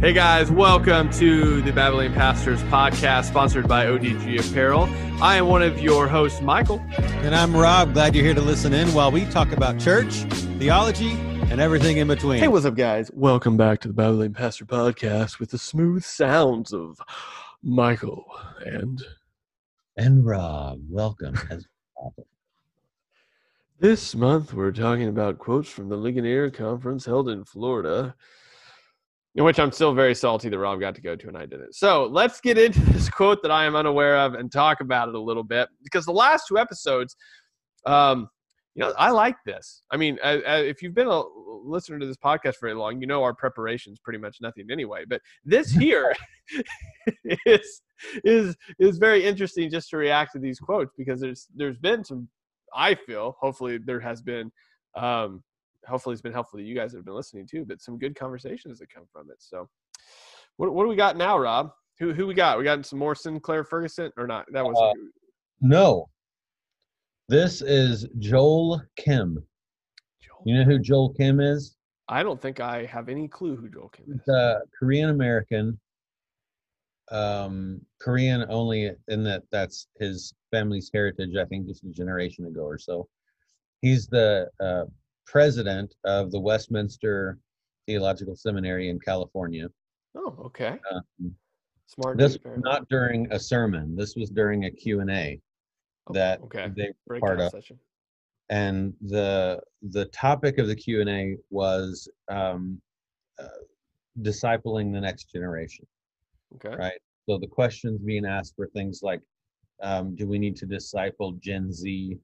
Hey 0.00 0.12
guys, 0.12 0.48
welcome 0.48 1.10
to 1.14 1.60
the 1.60 1.72
Babylon 1.72 2.14
Pastors 2.14 2.62
podcast 2.64 3.24
sponsored 3.24 3.66
by 3.66 3.86
ODG 3.86 4.48
Apparel. 4.48 4.84
I 5.20 5.38
am 5.38 5.48
one 5.48 5.60
of 5.60 5.80
your 5.80 6.06
hosts, 6.06 6.40
Michael. 6.40 6.78
And 6.98 7.34
I'm 7.34 7.54
Rob. 7.54 7.94
Glad 7.94 8.14
you're 8.14 8.24
here 8.24 8.32
to 8.32 8.40
listen 8.40 8.72
in 8.72 8.94
while 8.94 9.10
we 9.10 9.24
talk 9.24 9.50
about 9.50 9.80
church, 9.80 10.14
theology, 10.60 11.10
and 11.50 11.60
everything 11.60 11.96
in 11.96 12.06
between. 12.06 12.38
Hey, 12.38 12.46
what's 12.46 12.64
up, 12.64 12.76
guys? 12.76 13.10
Welcome 13.12 13.56
back 13.56 13.80
to 13.80 13.88
the 13.88 13.94
Babylon 13.94 14.34
Pastor 14.34 14.64
podcast 14.64 15.40
with 15.40 15.50
the 15.50 15.58
smooth 15.58 16.04
sounds 16.04 16.72
of 16.72 17.00
Michael 17.64 18.24
and 18.64 19.02
and 19.96 20.24
Rob. 20.24 20.78
Welcome. 20.88 21.34
this 23.80 24.14
month, 24.14 24.54
we're 24.54 24.70
talking 24.70 25.08
about 25.08 25.40
quotes 25.40 25.68
from 25.68 25.88
the 25.88 25.96
Ligonier 25.96 26.50
Conference 26.50 27.04
held 27.04 27.28
in 27.28 27.44
Florida 27.44 28.14
in 29.34 29.44
which 29.44 29.58
I'm 29.58 29.72
still 29.72 29.94
very 29.94 30.14
salty 30.14 30.48
that 30.48 30.58
Rob 30.58 30.80
got 30.80 30.94
to 30.96 31.00
go 31.00 31.14
to 31.14 31.28
and 31.28 31.36
I 31.36 31.46
didn't. 31.46 31.74
So 31.74 32.06
let's 32.06 32.40
get 32.40 32.58
into 32.58 32.80
this 32.92 33.08
quote 33.08 33.42
that 33.42 33.50
I 33.50 33.64
am 33.64 33.76
unaware 33.76 34.16
of 34.18 34.34
and 34.34 34.50
talk 34.50 34.80
about 34.80 35.08
it 35.08 35.14
a 35.14 35.20
little 35.20 35.44
bit 35.44 35.68
because 35.82 36.04
the 36.04 36.12
last 36.12 36.44
two 36.48 36.58
episodes, 36.58 37.16
um, 37.86 38.28
you 38.74 38.84
know, 38.84 38.92
I 38.96 39.10
like 39.10 39.36
this. 39.44 39.82
I 39.90 39.96
mean, 39.96 40.18
I, 40.22 40.40
I, 40.40 40.56
if 40.60 40.82
you've 40.82 40.94
been 40.94 41.08
a 41.08 41.22
listener 41.64 41.98
to 41.98 42.06
this 42.06 42.16
podcast 42.16 42.60
very 42.60 42.74
long, 42.74 43.00
you 43.00 43.06
know 43.06 43.22
our 43.22 43.34
preparation's 43.34 43.98
pretty 43.98 44.18
much 44.18 44.38
nothing 44.40 44.68
anyway. 44.70 45.04
But 45.06 45.20
this 45.44 45.70
here 45.72 46.14
is 47.24 47.82
is 48.24 48.56
is 48.78 48.98
very 48.98 49.24
interesting 49.24 49.70
just 49.70 49.90
to 49.90 49.96
react 49.96 50.32
to 50.32 50.38
these 50.38 50.60
quotes 50.60 50.92
because 50.96 51.20
there's 51.20 51.48
there's 51.54 51.78
been 51.78 52.04
some. 52.04 52.28
I 52.74 52.94
feel 52.94 53.36
hopefully 53.40 53.78
there 53.78 54.00
has 54.00 54.20
been 54.22 54.52
um, 54.94 55.42
hopefully 55.86 56.12
it's 56.12 56.22
been 56.22 56.32
helpful 56.32 56.58
to 56.58 56.64
you 56.64 56.74
guys 56.74 56.92
that 56.92 56.98
have 56.98 57.04
been 57.04 57.14
listening 57.14 57.46
too, 57.46 57.64
but 57.64 57.80
some 57.80 57.98
good 57.98 58.14
conversations 58.14 58.78
that 58.78 58.92
come 58.92 59.04
from 59.12 59.30
it. 59.30 59.36
So 59.38 59.68
what, 60.56 60.72
what 60.72 60.84
do 60.84 60.88
we 60.88 60.96
got 60.96 61.16
now, 61.16 61.38
Rob? 61.38 61.70
Who, 61.98 62.12
who 62.12 62.26
we 62.26 62.34
got? 62.34 62.58
We 62.58 62.64
got 62.64 62.84
some 62.86 62.98
more 62.98 63.14
Sinclair 63.14 63.64
Ferguson 63.64 64.12
or 64.16 64.26
not? 64.26 64.46
That 64.52 64.64
was 64.64 64.76
uh, 64.80 64.92
no. 65.60 66.08
This 67.28 67.60
is 67.60 68.06
Joel 68.18 68.80
Kim. 68.96 69.44
Joel. 70.22 70.42
You 70.46 70.54
know 70.54 70.64
who 70.64 70.78
Joel 70.78 71.12
Kim 71.14 71.40
is? 71.40 71.76
I 72.08 72.22
don't 72.22 72.40
think 72.40 72.60
I 72.60 72.86
have 72.86 73.08
any 73.08 73.28
clue 73.28 73.56
who 73.56 73.68
Joel 73.68 73.90
Kim 73.90 74.06
is. 74.26 74.60
Korean 74.78 75.10
American. 75.10 75.78
Um, 77.10 77.80
Korean 78.00 78.44
only 78.48 78.92
in 79.08 79.24
that 79.24 79.42
that's 79.50 79.88
his 79.98 80.32
family's 80.50 80.90
heritage. 80.92 81.36
I 81.36 81.44
think 81.46 81.66
just 81.66 81.84
a 81.84 81.88
generation 81.88 82.46
ago 82.46 82.62
or 82.62 82.78
so. 82.78 83.08
He's 83.82 84.06
the 84.06 84.48
uh, 84.60 84.84
president 85.30 85.94
of 86.04 86.30
the 86.30 86.40
Westminster 86.40 87.38
Theological 87.86 88.34
Seminary 88.34 88.88
in 88.88 88.98
California. 88.98 89.68
Oh, 90.16 90.34
okay. 90.46 90.78
Um, 90.90 91.34
Smart. 91.86 92.18
This 92.18 92.38
was 92.44 92.58
not 92.58 92.88
during 92.88 93.30
a 93.32 93.38
sermon. 93.38 93.96
This 93.96 94.14
was 94.14 94.30
during 94.30 94.64
a 94.64 94.70
Q&A 94.70 95.40
oh, 96.06 96.12
that 96.12 96.40
okay. 96.42 96.68
they 96.76 96.90
were 97.06 97.18
part 97.20 97.40
of. 97.40 97.50
Session. 97.50 97.78
And 98.50 98.94
the 99.02 99.60
the 99.82 100.06
topic 100.06 100.58
of 100.58 100.68
the 100.68 100.74
Q&A 100.74 101.36
was 101.50 102.08
um, 102.30 102.80
uh, 103.38 103.48
discipling 104.20 104.92
the 104.92 105.00
next 105.00 105.30
generation. 105.30 105.86
Okay. 106.56 106.74
Right. 106.74 107.00
So 107.28 107.38
the 107.38 107.46
questions 107.46 108.00
being 108.00 108.24
asked 108.24 108.54
were 108.56 108.68
things 108.68 109.00
like, 109.02 109.20
um, 109.82 110.16
do 110.16 110.26
we 110.26 110.38
need 110.38 110.56
to 110.56 110.66
disciple 110.66 111.32
Gen 111.32 111.72
Z 111.72 112.16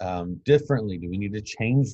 um, 0.00 0.40
differently? 0.44 0.98
Do 0.98 1.08
we 1.08 1.18
need 1.18 1.32
to 1.34 1.40
change 1.40 1.88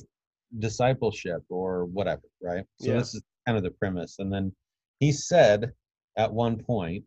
discipleship 0.59 1.43
or 1.49 1.85
whatever, 1.85 2.23
right? 2.41 2.65
So 2.79 2.91
yeah. 2.91 2.97
this 2.97 3.15
is 3.15 3.23
kind 3.45 3.57
of 3.57 3.63
the 3.63 3.71
premise. 3.71 4.17
And 4.19 4.31
then 4.31 4.53
he 4.99 5.11
said 5.11 5.71
at 6.17 6.31
one 6.31 6.57
point, 6.57 7.03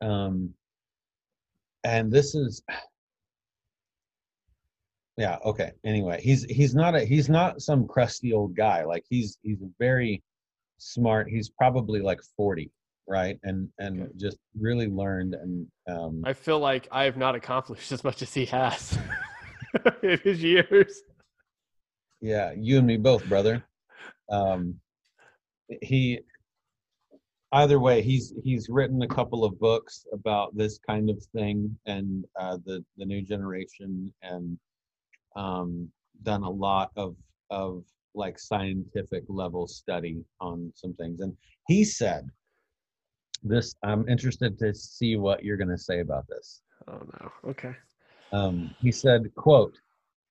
um, 0.00 0.54
and 1.84 2.10
this 2.10 2.34
is 2.34 2.62
yeah 5.16 5.38
okay 5.44 5.70
anyway 5.84 6.20
he's 6.20 6.42
he's 6.50 6.74
not 6.74 6.96
a 6.96 7.04
he's 7.04 7.28
not 7.28 7.62
some 7.62 7.86
crusty 7.86 8.32
old 8.32 8.56
guy 8.56 8.82
like 8.84 9.04
he's 9.08 9.38
he's 9.42 9.62
very 9.78 10.20
smart 10.78 11.28
he's 11.28 11.50
probably 11.50 12.00
like 12.00 12.18
40 12.36 12.68
right 13.06 13.38
and 13.44 13.68
and 13.78 14.02
okay. 14.02 14.10
just 14.16 14.38
really 14.58 14.88
learned 14.88 15.34
and 15.34 15.68
um 15.88 16.20
i 16.24 16.32
feel 16.32 16.58
like 16.58 16.88
i 16.90 17.04
have 17.04 17.16
not 17.16 17.36
accomplished 17.36 17.92
as 17.96 18.02
much 18.02 18.22
as 18.22 18.34
he 18.34 18.44
has 18.46 18.98
in 20.02 20.18
his 20.24 20.42
years 20.42 21.02
yeah, 22.24 22.52
you 22.56 22.78
and 22.78 22.86
me 22.86 22.96
both, 22.96 23.22
brother. 23.26 23.62
Um, 24.30 24.80
he 25.82 26.20
either 27.52 27.78
way, 27.78 28.00
he's 28.00 28.32
he's 28.42 28.70
written 28.70 29.02
a 29.02 29.08
couple 29.08 29.44
of 29.44 29.60
books 29.60 30.06
about 30.10 30.56
this 30.56 30.78
kind 30.78 31.10
of 31.10 31.22
thing 31.36 31.76
and 31.84 32.24
uh, 32.40 32.56
the 32.64 32.82
the 32.96 33.04
new 33.04 33.20
generation, 33.20 34.10
and 34.22 34.58
um, 35.36 35.90
done 36.22 36.44
a 36.44 36.50
lot 36.50 36.92
of 36.96 37.14
of 37.50 37.84
like 38.14 38.38
scientific 38.38 39.24
level 39.28 39.66
study 39.66 40.24
on 40.40 40.72
some 40.74 40.94
things. 40.94 41.20
And 41.20 41.36
he 41.68 41.84
said, 41.84 42.26
"This 43.42 43.74
I'm 43.82 44.08
interested 44.08 44.58
to 44.60 44.74
see 44.74 45.16
what 45.16 45.44
you're 45.44 45.58
going 45.58 45.76
to 45.76 45.76
say 45.76 46.00
about 46.00 46.26
this." 46.28 46.62
Oh 46.88 47.02
no. 47.20 47.50
Okay. 47.50 47.76
Um, 48.32 48.74
he 48.80 48.90
said, 48.90 49.30
"quote." 49.34 49.76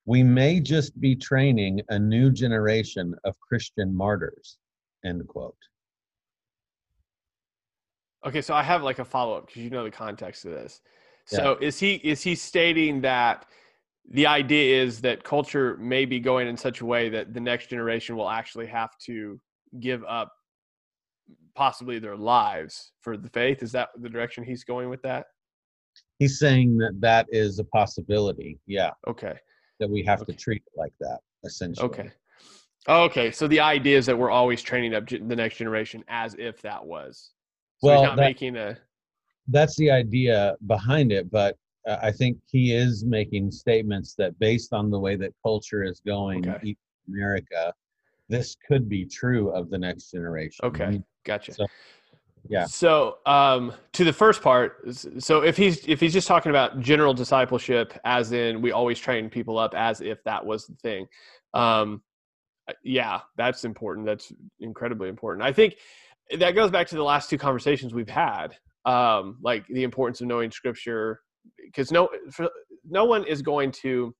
We 0.06 0.22
may 0.22 0.60
just 0.60 0.98
be 1.00 1.16
training 1.16 1.80
a 1.88 1.98
new 1.98 2.30
generation 2.30 3.14
of 3.24 3.38
Christian 3.40 3.94
martyrs. 3.94 4.58
End 5.04 5.26
quote. 5.26 5.56
Okay, 8.26 8.40
so 8.40 8.54
I 8.54 8.62
have 8.62 8.82
like 8.82 8.98
a 8.98 9.04
follow 9.04 9.36
up 9.36 9.46
because 9.46 9.62
you 9.62 9.70
know 9.70 9.84
the 9.84 9.90
context 9.90 10.44
of 10.44 10.52
this. 10.52 10.80
So 11.26 11.56
yeah. 11.60 11.66
is 11.66 11.78
he 11.78 11.94
is 11.96 12.22
he 12.22 12.34
stating 12.34 13.00
that 13.02 13.46
the 14.10 14.26
idea 14.26 14.82
is 14.82 15.00
that 15.00 15.24
culture 15.24 15.76
may 15.78 16.04
be 16.04 16.20
going 16.20 16.48
in 16.48 16.56
such 16.56 16.82
a 16.82 16.86
way 16.86 17.08
that 17.08 17.32
the 17.32 17.40
next 17.40 17.70
generation 17.70 18.16
will 18.16 18.28
actually 18.28 18.66
have 18.66 18.90
to 19.06 19.40
give 19.80 20.04
up 20.04 20.32
possibly 21.54 21.98
their 21.98 22.16
lives 22.16 22.92
for 23.00 23.16
the 23.16 23.28
faith? 23.30 23.62
Is 23.62 23.72
that 23.72 23.88
the 23.98 24.08
direction 24.08 24.44
he's 24.44 24.64
going 24.64 24.90
with 24.90 25.00
that? 25.02 25.26
He's 26.18 26.38
saying 26.38 26.76
that 26.78 27.00
that 27.00 27.26
is 27.30 27.58
a 27.58 27.64
possibility. 27.64 28.58
Yeah. 28.66 28.90
Okay 29.08 29.38
that 29.80 29.88
we 29.88 30.02
have 30.04 30.22
okay. 30.22 30.32
to 30.32 30.38
treat 30.38 30.62
it 30.66 30.78
like 30.78 30.92
that 31.00 31.18
essentially. 31.44 31.86
Okay. 31.86 32.10
Okay, 32.86 33.30
so 33.30 33.48
the 33.48 33.60
idea 33.60 33.96
is 33.96 34.04
that 34.06 34.18
we're 34.18 34.30
always 34.30 34.60
training 34.62 34.94
up 34.94 35.08
the 35.08 35.18
next 35.18 35.56
generation 35.56 36.04
as 36.08 36.34
if 36.38 36.60
that 36.62 36.84
was. 36.84 37.30
So 37.78 37.88
well, 37.88 38.02
not 38.02 38.16
that, 38.16 38.22
making 38.22 38.56
a. 38.56 38.76
That's 39.48 39.74
the 39.76 39.90
idea 39.90 40.56
behind 40.66 41.10
it, 41.10 41.30
but 41.30 41.56
uh, 41.88 41.96
I 42.02 42.12
think 42.12 42.38
he 42.46 42.74
is 42.74 43.04
making 43.04 43.50
statements 43.52 44.14
that, 44.18 44.38
based 44.38 44.74
on 44.74 44.90
the 44.90 44.98
way 44.98 45.16
that 45.16 45.32
culture 45.42 45.82
is 45.82 46.00
going 46.04 46.46
okay. 46.48 46.68
in 46.68 46.76
America, 47.08 47.72
this 48.28 48.54
could 48.68 48.86
be 48.86 49.06
true 49.06 49.50
of 49.50 49.70
the 49.70 49.78
next 49.78 50.10
generation. 50.10 50.64
Okay, 50.66 51.02
gotcha. 51.24 51.54
So, 51.54 51.66
yeah. 52.48 52.66
So 52.66 53.18
um 53.26 53.72
to 53.92 54.04
the 54.04 54.12
first 54.12 54.42
part 54.42 54.78
so 55.18 55.42
if 55.42 55.56
he's 55.56 55.86
if 55.88 56.00
he's 56.00 56.12
just 56.12 56.28
talking 56.28 56.50
about 56.50 56.80
general 56.80 57.14
discipleship 57.14 57.98
as 58.04 58.32
in 58.32 58.60
we 58.60 58.72
always 58.72 58.98
train 58.98 59.30
people 59.30 59.58
up 59.58 59.74
as 59.74 60.00
if 60.00 60.22
that 60.24 60.44
was 60.44 60.66
the 60.66 60.74
thing 60.76 61.06
um 61.54 62.02
yeah 62.82 63.20
that's 63.36 63.64
important. 63.64 64.06
That's 64.06 64.32
incredibly 64.60 65.08
important. 65.08 65.44
I 65.44 65.52
think 65.52 65.76
that 66.38 66.52
goes 66.52 66.70
back 66.70 66.86
to 66.88 66.96
the 66.96 67.02
last 67.02 67.28
two 67.30 67.38
conversations 67.38 67.94
we've 67.94 68.08
had 68.08 68.56
um 68.84 69.38
like 69.42 69.66
the 69.68 69.82
importance 69.82 70.20
of 70.20 70.26
knowing 70.26 70.50
scripture 70.50 71.20
because 71.64 71.90
no 71.90 72.08
no 72.84 73.04
one 73.04 73.24
is 73.24 73.40
going 73.42 73.70
to 73.70 74.14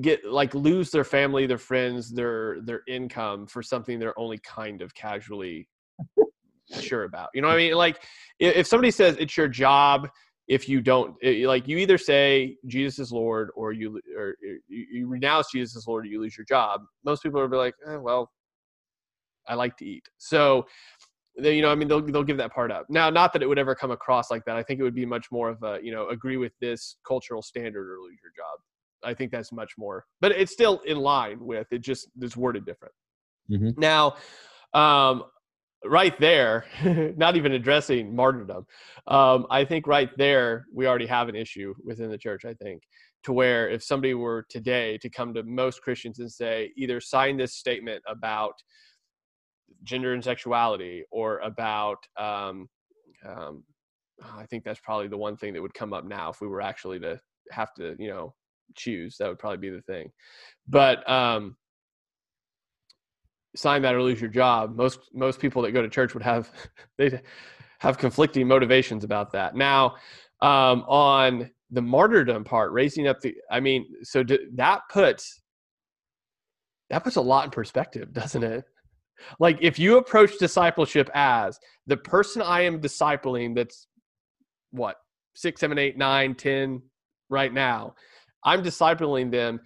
get 0.00 0.24
like 0.24 0.54
lose 0.54 0.90
their 0.90 1.04
family 1.04 1.46
their 1.46 1.58
friends 1.58 2.10
their 2.10 2.60
their 2.62 2.82
income 2.88 3.46
for 3.46 3.62
something 3.62 3.98
they're 3.98 4.18
only 4.18 4.38
kind 4.38 4.80
of 4.80 4.94
casually 4.94 5.68
sure 6.80 7.04
about. 7.04 7.28
You 7.34 7.42
know 7.42 7.48
what 7.48 7.54
I 7.54 7.58
mean? 7.58 7.74
Like 7.74 8.02
if 8.38 8.66
somebody 8.66 8.90
says 8.90 9.16
it's 9.18 9.36
your 9.36 9.48
job, 9.48 10.08
if 10.48 10.68
you 10.68 10.80
don't 10.80 11.16
like, 11.22 11.66
you 11.68 11.78
either 11.78 11.98
say 11.98 12.56
Jesus 12.66 12.98
is 12.98 13.12
Lord 13.12 13.50
or 13.54 13.72
you 13.72 14.00
or 14.16 14.36
you 14.68 15.06
renounce 15.08 15.50
Jesus 15.52 15.76
as 15.76 15.86
Lord, 15.86 16.04
or 16.04 16.08
you 16.08 16.20
lose 16.20 16.36
your 16.36 16.44
job. 16.44 16.82
Most 17.04 17.22
people 17.22 17.40
are 17.40 17.48
be 17.48 17.56
like, 17.56 17.74
eh, 17.86 17.96
well, 17.96 18.30
I 19.48 19.54
like 19.54 19.76
to 19.78 19.86
eat, 19.86 20.04
so 20.18 20.66
they, 21.36 21.56
you 21.56 21.62
know, 21.62 21.70
I 21.70 21.74
mean, 21.74 21.88
they'll 21.88 22.00
they'll 22.00 22.22
give 22.22 22.36
that 22.36 22.52
part 22.52 22.70
up. 22.70 22.86
Now, 22.88 23.10
not 23.10 23.32
that 23.32 23.42
it 23.42 23.46
would 23.46 23.58
ever 23.58 23.74
come 23.74 23.90
across 23.90 24.30
like 24.30 24.44
that. 24.44 24.56
I 24.56 24.62
think 24.62 24.80
it 24.80 24.82
would 24.82 24.94
be 24.94 25.06
much 25.06 25.26
more 25.32 25.48
of 25.48 25.62
a 25.62 25.78
you 25.82 25.92
know 25.92 26.08
agree 26.08 26.36
with 26.36 26.52
this 26.60 26.96
cultural 27.06 27.42
standard 27.42 27.90
or 27.90 28.00
lose 28.02 28.18
your 28.22 28.32
job. 28.36 28.60
I 29.02 29.14
think 29.14 29.30
that's 29.32 29.52
much 29.52 29.72
more, 29.76 30.04
but 30.20 30.32
it's 30.32 30.52
still 30.52 30.80
in 30.80 30.98
line 30.98 31.38
with 31.40 31.66
it. 31.72 31.80
Just 31.80 32.08
it's 32.20 32.36
worded 32.36 32.64
different. 32.64 32.94
Mm-hmm. 33.50 33.80
Now, 33.80 34.16
um, 34.72 35.24
right 35.84 36.18
there, 36.18 36.64
not 37.16 37.36
even 37.36 37.52
addressing 37.52 38.14
martyrdom, 38.14 38.66
um, 39.06 39.46
I 39.50 39.64
think 39.64 39.86
right 39.86 40.10
there 40.16 40.66
we 40.72 40.86
already 40.86 41.06
have 41.06 41.28
an 41.28 41.36
issue 41.36 41.74
within 41.84 42.10
the 42.10 42.18
church. 42.18 42.44
I 42.44 42.54
think 42.54 42.82
to 43.24 43.32
where 43.32 43.68
if 43.68 43.82
somebody 43.82 44.14
were 44.14 44.44
today 44.48 44.98
to 44.98 45.08
come 45.08 45.34
to 45.34 45.42
most 45.42 45.82
Christians 45.82 46.18
and 46.18 46.30
say 46.30 46.72
either 46.76 47.00
sign 47.00 47.36
this 47.36 47.54
statement 47.54 48.02
about 48.06 48.54
gender 49.82 50.14
and 50.14 50.24
sexuality 50.24 51.04
or 51.10 51.38
about 51.38 51.98
um, 52.18 52.68
um, 53.26 53.64
I 54.36 54.46
think 54.46 54.64
that's 54.64 54.80
probably 54.80 55.08
the 55.08 55.16
one 55.16 55.36
thing 55.36 55.52
that 55.54 55.62
would 55.62 55.74
come 55.74 55.92
up 55.92 56.04
now 56.04 56.30
if 56.30 56.40
we 56.40 56.46
were 56.46 56.60
actually 56.60 57.00
to 57.00 57.20
have 57.50 57.74
to, 57.74 57.96
you 57.98 58.08
know, 58.08 58.34
choose. 58.76 59.16
That 59.18 59.28
would 59.28 59.38
probably 59.38 59.58
be 59.58 59.70
the 59.70 59.82
thing. 59.82 60.10
But 60.68 61.08
um, 61.10 61.56
sign 63.56 63.82
that 63.82 63.94
or 63.94 64.02
lose 64.02 64.20
your 64.20 64.30
job. 64.30 64.76
Most 64.76 65.00
most 65.12 65.40
people 65.40 65.62
that 65.62 65.72
go 65.72 65.82
to 65.82 65.88
church 65.88 66.14
would 66.14 66.22
have 66.22 66.50
they 66.98 67.20
have 67.78 67.98
conflicting 67.98 68.48
motivations 68.48 69.04
about 69.04 69.32
that. 69.32 69.54
Now, 69.54 69.96
um, 70.40 70.84
on 70.88 71.50
the 71.70 71.82
martyrdom 71.82 72.44
part, 72.44 72.72
raising 72.72 73.08
up 73.08 73.20
the, 73.20 73.34
I 73.50 73.60
mean, 73.60 73.86
so 74.02 74.22
do, 74.22 74.38
that 74.54 74.82
puts 74.90 75.40
that 76.90 77.02
puts 77.02 77.16
a 77.16 77.20
lot 77.20 77.46
in 77.46 77.50
perspective, 77.50 78.12
doesn't 78.12 78.42
it? 78.42 78.64
Like 79.38 79.58
if 79.60 79.78
you 79.78 79.98
approach 79.98 80.38
discipleship 80.38 81.10
as 81.14 81.58
the 81.86 81.96
person 81.96 82.42
I 82.42 82.62
am 82.62 82.80
discipling, 82.80 83.54
that's 83.54 83.86
what 84.70 84.96
six, 85.34 85.60
seven, 85.60 85.78
eight, 85.78 85.96
nine, 85.96 86.34
ten, 86.34 86.82
right 87.30 87.52
now, 87.52 87.94
I'm 88.44 88.62
discipling 88.62 89.30
them 89.30 89.60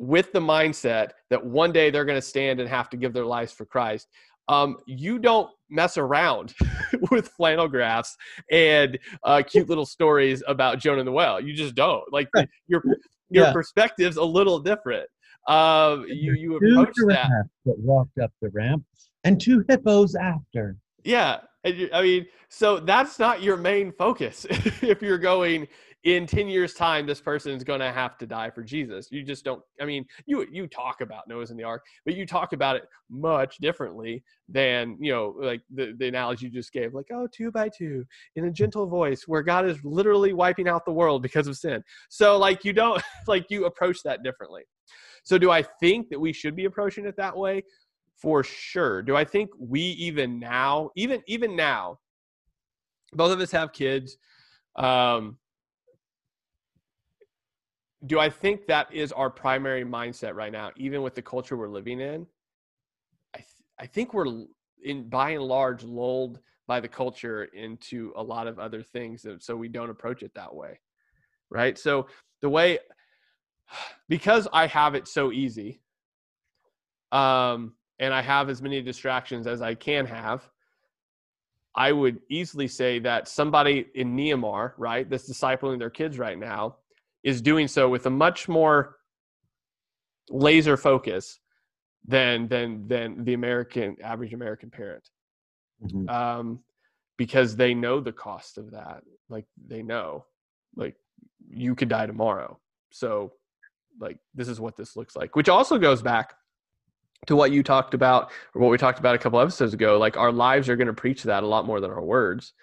with 0.00 0.32
the 0.32 0.40
mindset 0.40 1.10
that 1.28 1.44
one 1.44 1.72
day 1.72 1.90
they're 1.90 2.06
going 2.06 2.16
to 2.16 2.22
stand 2.22 2.58
and 2.58 2.66
have 2.68 2.88
to 2.88 2.96
give 2.96 3.12
their 3.12 3.26
lives 3.26 3.52
for 3.52 3.66
Christ. 3.66 4.08
Um, 4.48 4.78
you 4.86 5.18
don't 5.18 5.50
mess 5.68 5.98
around 5.98 6.54
with 7.10 7.28
flannel 7.28 7.68
graphs 7.68 8.16
and 8.50 8.98
uh, 9.24 9.42
cute 9.46 9.68
little 9.68 9.84
stories 9.84 10.42
about 10.48 10.78
Jonah 10.78 11.00
and 11.00 11.06
the 11.06 11.12
whale. 11.12 11.38
You 11.38 11.52
just 11.52 11.74
don't. 11.74 12.02
Like 12.10 12.30
your 12.66 12.82
your 13.30 13.44
yeah. 13.44 13.52
perspective's 13.52 14.16
a 14.16 14.24
little 14.24 14.58
different. 14.58 15.06
Um, 15.46 16.06
you 16.08 16.32
you 16.32 16.56
approach 16.56 16.94
that. 17.08 17.28
that 17.66 17.78
walked 17.78 18.18
up 18.18 18.32
the 18.40 18.48
ramp 18.48 18.82
and 19.24 19.38
two 19.38 19.64
hippos 19.68 20.14
after. 20.14 20.76
Yeah, 21.04 21.40
I 21.64 22.02
mean, 22.02 22.26
so 22.48 22.80
that's 22.80 23.18
not 23.18 23.42
your 23.42 23.56
main 23.56 23.92
focus. 23.92 24.46
if 24.50 25.02
you're 25.02 25.18
going 25.18 25.68
in 26.04 26.26
10 26.26 26.48
years 26.48 26.72
time 26.72 27.06
this 27.06 27.20
person 27.20 27.52
is 27.52 27.62
going 27.62 27.80
to 27.80 27.92
have 27.92 28.16
to 28.16 28.26
die 28.26 28.48
for 28.50 28.62
jesus. 28.62 29.08
You 29.10 29.22
just 29.22 29.44
don't 29.44 29.62
i 29.80 29.84
mean 29.84 30.04
you 30.26 30.46
you 30.50 30.66
talk 30.66 31.00
about 31.02 31.28
noah's 31.28 31.50
in 31.50 31.56
the 31.56 31.64
ark 31.64 31.84
but 32.04 32.16
you 32.16 32.26
talk 32.26 32.52
about 32.52 32.76
it 32.76 32.84
much 33.10 33.58
differently 33.58 34.22
than 34.48 34.96
you 35.00 35.12
know 35.12 35.34
like 35.40 35.60
the, 35.74 35.94
the 35.98 36.08
analogy 36.08 36.46
you 36.46 36.52
just 36.52 36.72
gave 36.72 36.94
like 36.94 37.06
oh 37.12 37.28
two 37.34 37.50
by 37.50 37.68
two 37.68 38.04
in 38.36 38.46
a 38.46 38.50
gentle 38.50 38.86
voice 38.86 39.24
where 39.26 39.42
god 39.42 39.66
is 39.66 39.78
literally 39.84 40.32
wiping 40.32 40.68
out 40.68 40.84
the 40.84 40.92
world 40.92 41.22
because 41.22 41.46
of 41.46 41.56
sin. 41.56 41.82
So 42.08 42.38
like 42.38 42.64
you 42.64 42.72
don't 42.72 43.02
like 43.26 43.46
you 43.50 43.66
approach 43.66 44.02
that 44.04 44.22
differently. 44.22 44.62
So 45.22 45.36
do 45.36 45.50
i 45.50 45.62
think 45.62 46.08
that 46.08 46.18
we 46.18 46.32
should 46.32 46.56
be 46.56 46.64
approaching 46.64 47.04
it 47.04 47.16
that 47.16 47.36
way? 47.36 47.62
For 48.16 48.42
sure. 48.42 49.02
Do 49.02 49.16
i 49.16 49.24
think 49.24 49.50
we 49.58 49.80
even 49.80 50.38
now 50.38 50.90
even 50.96 51.22
even 51.26 51.56
now 51.56 51.98
both 53.12 53.32
of 53.32 53.40
us 53.40 53.50
have 53.50 53.72
kids 53.72 54.16
um 54.76 55.36
do 58.06 58.18
I 58.18 58.30
think 58.30 58.66
that 58.66 58.92
is 58.92 59.12
our 59.12 59.28
primary 59.28 59.84
mindset 59.84 60.34
right 60.34 60.52
now, 60.52 60.70
even 60.76 61.02
with 61.02 61.14
the 61.14 61.22
culture 61.22 61.56
we're 61.56 61.68
living 61.68 62.00
in? 62.00 62.26
I 63.34 63.38
th- 63.38 63.48
I 63.78 63.86
think 63.86 64.14
we're 64.14 64.44
in 64.82 65.08
by 65.08 65.30
and 65.30 65.44
large 65.44 65.82
lulled 65.82 66.40
by 66.66 66.80
the 66.80 66.88
culture 66.88 67.44
into 67.44 68.12
a 68.16 68.22
lot 68.22 68.46
of 68.46 68.58
other 68.58 68.82
things, 68.82 69.26
so 69.40 69.56
we 69.56 69.68
don't 69.68 69.90
approach 69.90 70.22
it 70.22 70.32
that 70.34 70.54
way, 70.54 70.80
right? 71.50 71.78
So 71.78 72.06
the 72.40 72.48
way 72.48 72.78
because 74.08 74.48
I 74.52 74.66
have 74.66 74.94
it 74.94 75.06
so 75.06 75.32
easy, 75.32 75.80
um, 77.12 77.74
and 77.98 78.14
I 78.14 78.22
have 78.22 78.48
as 78.48 78.62
many 78.62 78.80
distractions 78.80 79.46
as 79.46 79.60
I 79.60 79.74
can 79.74 80.06
have. 80.06 80.48
I 81.76 81.92
would 81.92 82.20
easily 82.28 82.66
say 82.66 82.98
that 83.00 83.28
somebody 83.28 83.86
in 83.94 84.16
Myanmar, 84.16 84.72
right, 84.76 85.08
that's 85.08 85.30
discipling 85.30 85.78
their 85.78 85.90
kids 85.90 86.18
right 86.18 86.36
now, 86.36 86.76
is 87.22 87.42
doing 87.42 87.68
so 87.68 87.88
with 87.88 88.06
a 88.06 88.10
much 88.10 88.48
more 88.48 88.96
laser 90.30 90.76
focus 90.76 91.38
than 92.06 92.48
than 92.48 92.88
than 92.88 93.24
the 93.24 93.34
American 93.34 93.96
average 94.02 94.32
American 94.32 94.70
parent, 94.70 95.08
mm-hmm. 95.84 96.08
um, 96.08 96.60
because 97.16 97.56
they 97.56 97.74
know 97.74 98.00
the 98.00 98.12
cost 98.12 98.58
of 98.58 98.70
that. 98.70 99.02
Like 99.28 99.44
they 99.66 99.82
know, 99.82 100.24
like 100.76 100.96
you 101.48 101.74
could 101.74 101.88
die 101.88 102.06
tomorrow. 102.06 102.58
So, 102.90 103.32
like 104.00 104.18
this 104.34 104.48
is 104.48 104.60
what 104.60 104.76
this 104.76 104.96
looks 104.96 105.14
like. 105.14 105.36
Which 105.36 105.48
also 105.48 105.78
goes 105.78 106.02
back 106.02 106.34
to 107.26 107.36
what 107.36 107.52
you 107.52 107.62
talked 107.62 107.92
about, 107.94 108.30
or 108.54 108.62
what 108.62 108.70
we 108.70 108.78
talked 108.78 108.98
about 108.98 109.14
a 109.14 109.18
couple 109.18 109.40
episodes 109.40 109.74
ago. 109.74 109.98
Like 109.98 110.16
our 110.16 110.32
lives 110.32 110.68
are 110.68 110.76
going 110.76 110.86
to 110.86 110.94
preach 110.94 111.22
that 111.24 111.42
a 111.42 111.46
lot 111.46 111.66
more 111.66 111.80
than 111.80 111.90
our 111.90 112.02
words. 112.02 112.54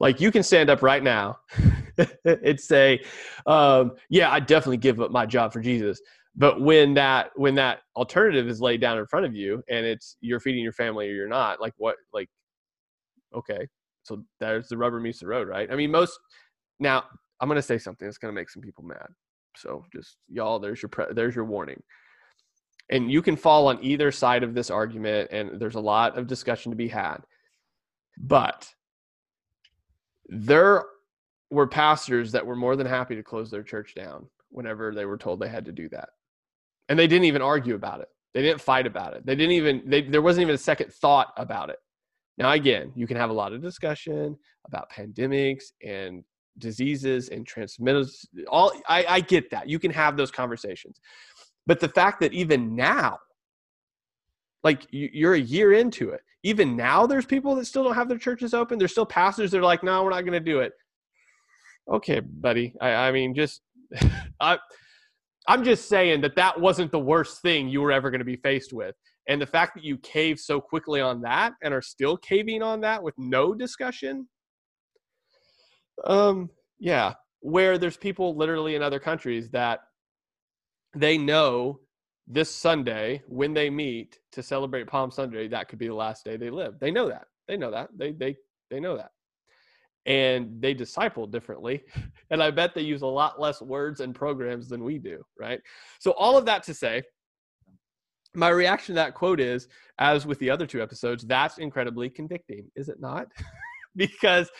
Like 0.00 0.20
you 0.20 0.30
can 0.30 0.42
stand 0.42 0.70
up 0.70 0.82
right 0.82 1.02
now 1.02 1.38
and 2.24 2.60
say, 2.60 3.02
um, 3.46 3.92
"Yeah, 4.08 4.30
I 4.30 4.40
definitely 4.40 4.76
give 4.76 5.00
up 5.00 5.10
my 5.10 5.26
job 5.26 5.52
for 5.52 5.60
Jesus." 5.60 6.00
But 6.36 6.60
when 6.60 6.94
that 6.94 7.30
when 7.34 7.56
that 7.56 7.80
alternative 7.96 8.48
is 8.48 8.60
laid 8.60 8.80
down 8.80 8.98
in 8.98 9.06
front 9.06 9.26
of 9.26 9.34
you, 9.34 9.62
and 9.68 9.84
it's 9.84 10.16
you're 10.20 10.40
feeding 10.40 10.62
your 10.62 10.72
family 10.72 11.08
or 11.08 11.14
you're 11.14 11.28
not, 11.28 11.60
like 11.60 11.74
what? 11.78 11.96
Like, 12.12 12.28
okay, 13.34 13.66
so 14.04 14.22
there's 14.38 14.68
the 14.68 14.76
rubber 14.76 15.00
meets 15.00 15.18
the 15.18 15.26
road, 15.26 15.48
right? 15.48 15.70
I 15.70 15.74
mean, 15.74 15.90
most 15.90 16.18
now 16.78 17.04
I'm 17.40 17.48
gonna 17.48 17.60
say 17.60 17.78
something 17.78 18.06
that's 18.06 18.18
gonna 18.18 18.32
make 18.32 18.50
some 18.50 18.62
people 18.62 18.84
mad. 18.84 19.08
So 19.56 19.84
just 19.92 20.16
y'all, 20.28 20.60
there's 20.60 20.80
your 20.80 20.90
pre- 20.90 21.12
there's 21.12 21.34
your 21.34 21.44
warning. 21.44 21.82
And 22.90 23.10
you 23.10 23.20
can 23.20 23.36
fall 23.36 23.66
on 23.66 23.78
either 23.82 24.10
side 24.12 24.42
of 24.42 24.54
this 24.54 24.70
argument, 24.70 25.30
and 25.30 25.60
there's 25.60 25.74
a 25.74 25.80
lot 25.80 26.16
of 26.16 26.26
discussion 26.26 26.70
to 26.70 26.76
be 26.76 26.88
had. 26.88 27.18
But 28.16 28.72
there 30.28 30.84
were 31.50 31.66
pastors 31.66 32.32
that 32.32 32.46
were 32.46 32.56
more 32.56 32.76
than 32.76 32.86
happy 32.86 33.14
to 33.16 33.22
close 33.22 33.50
their 33.50 33.62
church 33.62 33.94
down 33.94 34.26
whenever 34.50 34.94
they 34.94 35.06
were 35.06 35.16
told 35.16 35.40
they 35.40 35.48
had 35.48 35.64
to 35.64 35.72
do 35.72 35.88
that. 35.88 36.10
And 36.88 36.98
they 36.98 37.06
didn't 37.06 37.24
even 37.24 37.42
argue 37.42 37.74
about 37.74 38.00
it. 38.00 38.08
They 38.34 38.42
didn't 38.42 38.60
fight 38.60 38.86
about 38.86 39.14
it. 39.14 39.24
They 39.24 39.34
didn't 39.34 39.52
even 39.52 39.82
they, 39.86 40.02
there 40.02 40.22
wasn't 40.22 40.42
even 40.42 40.54
a 40.54 40.58
second 40.58 40.92
thought 40.92 41.32
about 41.36 41.70
it. 41.70 41.78
Now 42.36 42.52
again, 42.52 42.92
you 42.94 43.06
can 43.06 43.16
have 43.16 43.30
a 43.30 43.34
lot 43.34 43.52
of 43.52 43.62
discussion 43.62 44.36
about 44.66 44.90
pandemics 44.90 45.64
and 45.82 46.24
diseases 46.58 47.28
and 47.28 47.46
transmitters 47.46 48.26
all 48.48 48.72
I, 48.88 49.04
I 49.08 49.20
get 49.20 49.50
that. 49.50 49.68
You 49.68 49.78
can 49.78 49.90
have 49.92 50.16
those 50.16 50.30
conversations. 50.30 51.00
But 51.66 51.80
the 51.80 51.88
fact 51.88 52.20
that 52.20 52.32
even 52.32 52.74
now 52.74 53.18
like 54.68 54.86
you're 54.90 55.32
a 55.32 55.40
year 55.40 55.72
into 55.72 56.10
it. 56.10 56.20
Even 56.42 56.76
now 56.76 57.06
there's 57.06 57.24
people 57.24 57.54
that 57.54 57.64
still 57.64 57.84
don't 57.84 57.94
have 57.94 58.08
their 58.08 58.18
churches 58.18 58.52
open. 58.52 58.78
There's 58.78 58.90
still 58.92 59.06
pastors 59.06 59.50
that 59.50 59.58
are 59.58 59.62
like 59.62 59.82
no 59.82 60.04
we're 60.04 60.10
not 60.10 60.20
going 60.20 60.32
to 60.32 60.40
do 60.40 60.60
it. 60.60 60.72
Okay 61.90 62.20
buddy. 62.20 62.74
I, 62.80 62.90
I 62.90 63.12
mean 63.12 63.34
just 63.34 63.62
I, 64.40 64.58
i'm 65.48 65.64
just 65.64 65.88
saying 65.88 66.20
that 66.20 66.36
that 66.36 66.60
wasn't 66.60 66.92
the 66.92 66.98
worst 66.98 67.40
thing 67.40 67.66
you 67.66 67.80
were 67.80 67.90
ever 67.90 68.10
going 68.10 68.18
to 68.18 68.24
be 68.26 68.36
faced 68.36 68.74
with. 68.74 68.94
And 69.26 69.40
the 69.40 69.46
fact 69.46 69.74
that 69.74 69.84
you 69.84 69.96
cave 69.98 70.38
so 70.38 70.60
quickly 70.60 71.00
on 71.00 71.22
that 71.22 71.54
and 71.62 71.72
are 71.72 71.82
still 71.82 72.16
caving 72.18 72.62
on 72.62 72.82
that 72.82 73.02
with 73.02 73.14
no 73.16 73.54
discussion 73.54 74.28
um 76.04 76.50
yeah 76.78 77.14
where 77.40 77.78
there's 77.78 77.96
people 77.96 78.36
literally 78.36 78.74
in 78.74 78.82
other 78.82 79.00
countries 79.00 79.48
that 79.50 79.80
they 80.94 81.16
know 81.18 81.80
this 82.28 82.54
Sunday 82.54 83.22
when 83.26 83.54
they 83.54 83.70
meet 83.70 84.18
to 84.32 84.42
celebrate 84.42 84.86
Palm 84.86 85.10
Sunday, 85.10 85.48
that 85.48 85.68
could 85.68 85.78
be 85.78 85.88
the 85.88 85.94
last 85.94 86.24
day 86.24 86.36
they 86.36 86.50
live. 86.50 86.74
They 86.78 86.90
know 86.90 87.08
that. 87.08 87.24
They 87.48 87.56
know 87.56 87.70
that. 87.70 87.88
They 87.96 88.12
they 88.12 88.36
they 88.70 88.80
know 88.80 88.96
that. 88.96 89.10
And 90.04 90.60
they 90.60 90.74
disciple 90.74 91.26
differently. 91.26 91.82
And 92.30 92.42
I 92.42 92.50
bet 92.50 92.74
they 92.74 92.82
use 92.82 93.00
a 93.00 93.06
lot 93.06 93.40
less 93.40 93.62
words 93.62 94.00
and 94.00 94.14
programs 94.14 94.68
than 94.68 94.84
we 94.84 94.98
do, 94.98 95.24
right? 95.40 95.60
So 95.98 96.10
all 96.10 96.36
of 96.36 96.44
that 96.44 96.62
to 96.64 96.74
say, 96.74 97.02
my 98.34 98.50
reaction 98.50 98.94
to 98.94 98.96
that 98.96 99.14
quote 99.14 99.40
is, 99.40 99.66
as 99.98 100.26
with 100.26 100.38
the 100.38 100.50
other 100.50 100.66
two 100.66 100.82
episodes, 100.82 101.24
that's 101.24 101.56
incredibly 101.56 102.10
convicting, 102.10 102.70
is 102.76 102.90
it 102.90 103.00
not? 103.00 103.28
because 103.96 104.50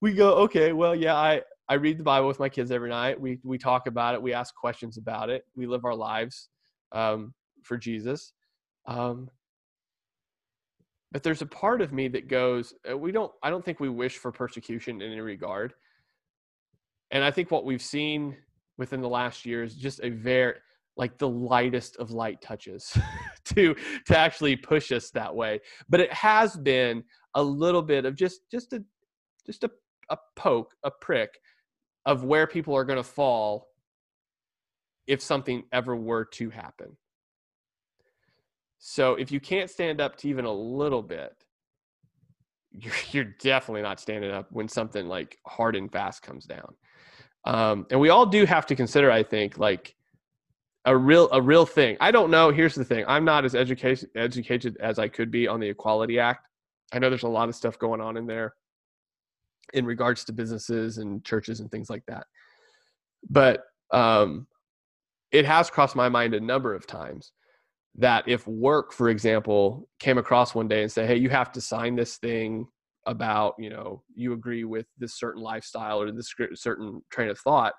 we 0.00 0.12
go, 0.14 0.34
okay, 0.34 0.72
well, 0.72 0.94
yeah, 0.94 1.16
I 1.16 1.42
I 1.68 1.74
read 1.74 1.98
the 1.98 2.04
Bible 2.04 2.28
with 2.28 2.40
my 2.40 2.48
kids 2.48 2.70
every 2.70 2.90
night. 2.90 3.20
We 3.20 3.38
we 3.44 3.58
talk 3.58 3.86
about 3.86 4.14
it. 4.14 4.22
We 4.22 4.32
ask 4.32 4.54
questions 4.54 4.98
about 4.98 5.30
it. 5.30 5.44
We 5.54 5.66
live 5.66 5.84
our 5.84 5.94
lives 5.94 6.48
um, 6.92 7.34
for 7.62 7.76
Jesus. 7.76 8.32
Um, 8.86 9.30
but 11.12 11.22
there's 11.22 11.42
a 11.42 11.46
part 11.46 11.82
of 11.82 11.92
me 11.92 12.08
that 12.08 12.28
goes, 12.28 12.74
uh, 12.90 12.96
we 12.96 13.12
don't. 13.12 13.30
I 13.42 13.50
don't 13.50 13.64
think 13.64 13.80
we 13.80 13.88
wish 13.88 14.16
for 14.16 14.32
persecution 14.32 15.00
in 15.00 15.12
any 15.12 15.20
regard. 15.20 15.74
And 17.10 17.22
I 17.22 17.30
think 17.30 17.50
what 17.50 17.64
we've 17.64 17.82
seen 17.82 18.36
within 18.78 19.02
the 19.02 19.08
last 19.08 19.44
year 19.44 19.62
is 19.62 19.76
just 19.76 20.00
a 20.02 20.08
very 20.08 20.54
like 20.96 21.16
the 21.18 21.28
lightest 21.28 21.96
of 21.96 22.10
light 22.10 22.40
touches 22.42 22.96
to 23.44 23.74
to 24.06 24.18
actually 24.18 24.56
push 24.56 24.90
us 24.90 25.10
that 25.10 25.34
way. 25.34 25.60
But 25.88 26.00
it 26.00 26.12
has 26.12 26.56
been 26.56 27.04
a 27.34 27.42
little 27.42 27.82
bit 27.82 28.04
of 28.04 28.16
just 28.16 28.40
just 28.50 28.72
a 28.72 28.82
just 29.46 29.64
a 29.64 29.70
a 30.10 30.18
poke, 30.36 30.74
a 30.84 30.90
prick 30.90 31.38
of 32.04 32.24
where 32.24 32.46
people 32.46 32.74
are 32.76 32.84
going 32.84 32.98
to 32.98 33.02
fall 33.02 33.68
if 35.06 35.20
something 35.20 35.64
ever 35.72 35.96
were 35.96 36.24
to 36.24 36.50
happen. 36.50 36.96
So 38.78 39.14
if 39.14 39.30
you 39.30 39.40
can't 39.40 39.70
stand 39.70 40.00
up 40.00 40.16
to 40.16 40.28
even 40.28 40.44
a 40.44 40.52
little 40.52 41.02
bit, 41.02 41.32
you're, 42.70 42.94
you're 43.12 43.32
definitely 43.40 43.82
not 43.82 44.00
standing 44.00 44.30
up 44.30 44.50
when 44.50 44.68
something 44.68 45.06
like 45.06 45.38
hard 45.46 45.76
and 45.76 45.90
fast 45.90 46.22
comes 46.22 46.46
down. 46.46 46.74
Um, 47.44 47.86
and 47.90 48.00
we 48.00 48.08
all 48.08 48.26
do 48.26 48.44
have 48.44 48.66
to 48.66 48.76
consider, 48.76 49.10
I 49.10 49.22
think, 49.22 49.58
like 49.58 49.94
a 50.84 50.96
real 50.96 51.28
a 51.32 51.40
real 51.40 51.66
thing. 51.66 51.96
I 52.00 52.10
don't 52.10 52.30
know. 52.30 52.50
Here's 52.50 52.74
the 52.74 52.84
thing: 52.84 53.04
I'm 53.08 53.24
not 53.24 53.44
as 53.44 53.54
educated 53.54 54.10
educated 54.14 54.76
as 54.80 54.98
I 54.98 55.08
could 55.08 55.30
be 55.30 55.48
on 55.48 55.58
the 55.58 55.68
Equality 55.68 56.20
Act. 56.20 56.46
I 56.92 56.98
know 56.98 57.08
there's 57.08 57.22
a 57.24 57.28
lot 57.28 57.48
of 57.48 57.56
stuff 57.56 57.78
going 57.78 58.00
on 58.00 58.16
in 58.16 58.26
there 58.26 58.54
in 59.72 59.86
regards 59.86 60.24
to 60.24 60.32
businesses 60.32 60.98
and 60.98 61.24
churches 61.24 61.60
and 61.60 61.70
things 61.70 61.88
like 61.90 62.04
that. 62.06 62.26
But 63.28 63.64
um, 63.92 64.46
it 65.30 65.44
has 65.44 65.70
crossed 65.70 65.96
my 65.96 66.08
mind 66.08 66.34
a 66.34 66.40
number 66.40 66.74
of 66.74 66.86
times 66.86 67.32
that 67.96 68.26
if 68.26 68.46
work, 68.46 68.92
for 68.92 69.08
example, 69.08 69.88
came 69.98 70.18
across 70.18 70.54
one 70.54 70.68
day 70.68 70.82
and 70.82 70.90
say, 70.90 71.06
"Hey, 71.06 71.16
you 71.16 71.30
have 71.30 71.52
to 71.52 71.60
sign 71.60 71.96
this 71.96 72.16
thing 72.18 72.66
about 73.06 73.54
you 73.58 73.70
know 73.70 74.02
you 74.14 74.32
agree 74.32 74.64
with 74.64 74.86
this 74.98 75.18
certain 75.18 75.42
lifestyle 75.42 76.00
or 76.00 76.12
this 76.12 76.32
certain 76.54 77.02
train 77.10 77.28
of 77.28 77.38
thought," 77.38 77.74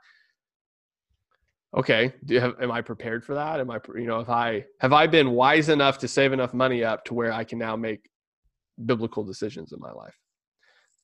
okay, 1.76 2.14
have, 2.32 2.56
am 2.62 2.72
I 2.72 2.82
prepared 2.82 3.24
for 3.24 3.36
that? 3.36 3.60
Am 3.60 3.72
I 3.72 3.80
you 3.96 4.06
know 4.06 4.20
if 4.20 4.30
I 4.30 4.66
have 4.80 4.94
I 4.94 5.08
been 5.08 5.32
wise 5.32 5.70
enough 5.70 5.98
to 6.00 6.08
save 6.08 6.34
enough 6.34 6.54
money 6.54 6.84
up 6.84 7.06
to 7.06 7.14
where 7.14 7.32
I 7.32 7.44
can 7.44 7.60
now 7.60 7.76
make 7.76 8.10
biblical 8.86 9.24
decisions 9.24 9.72
in 9.74 9.80
my 9.80 9.92
life? 9.92 10.16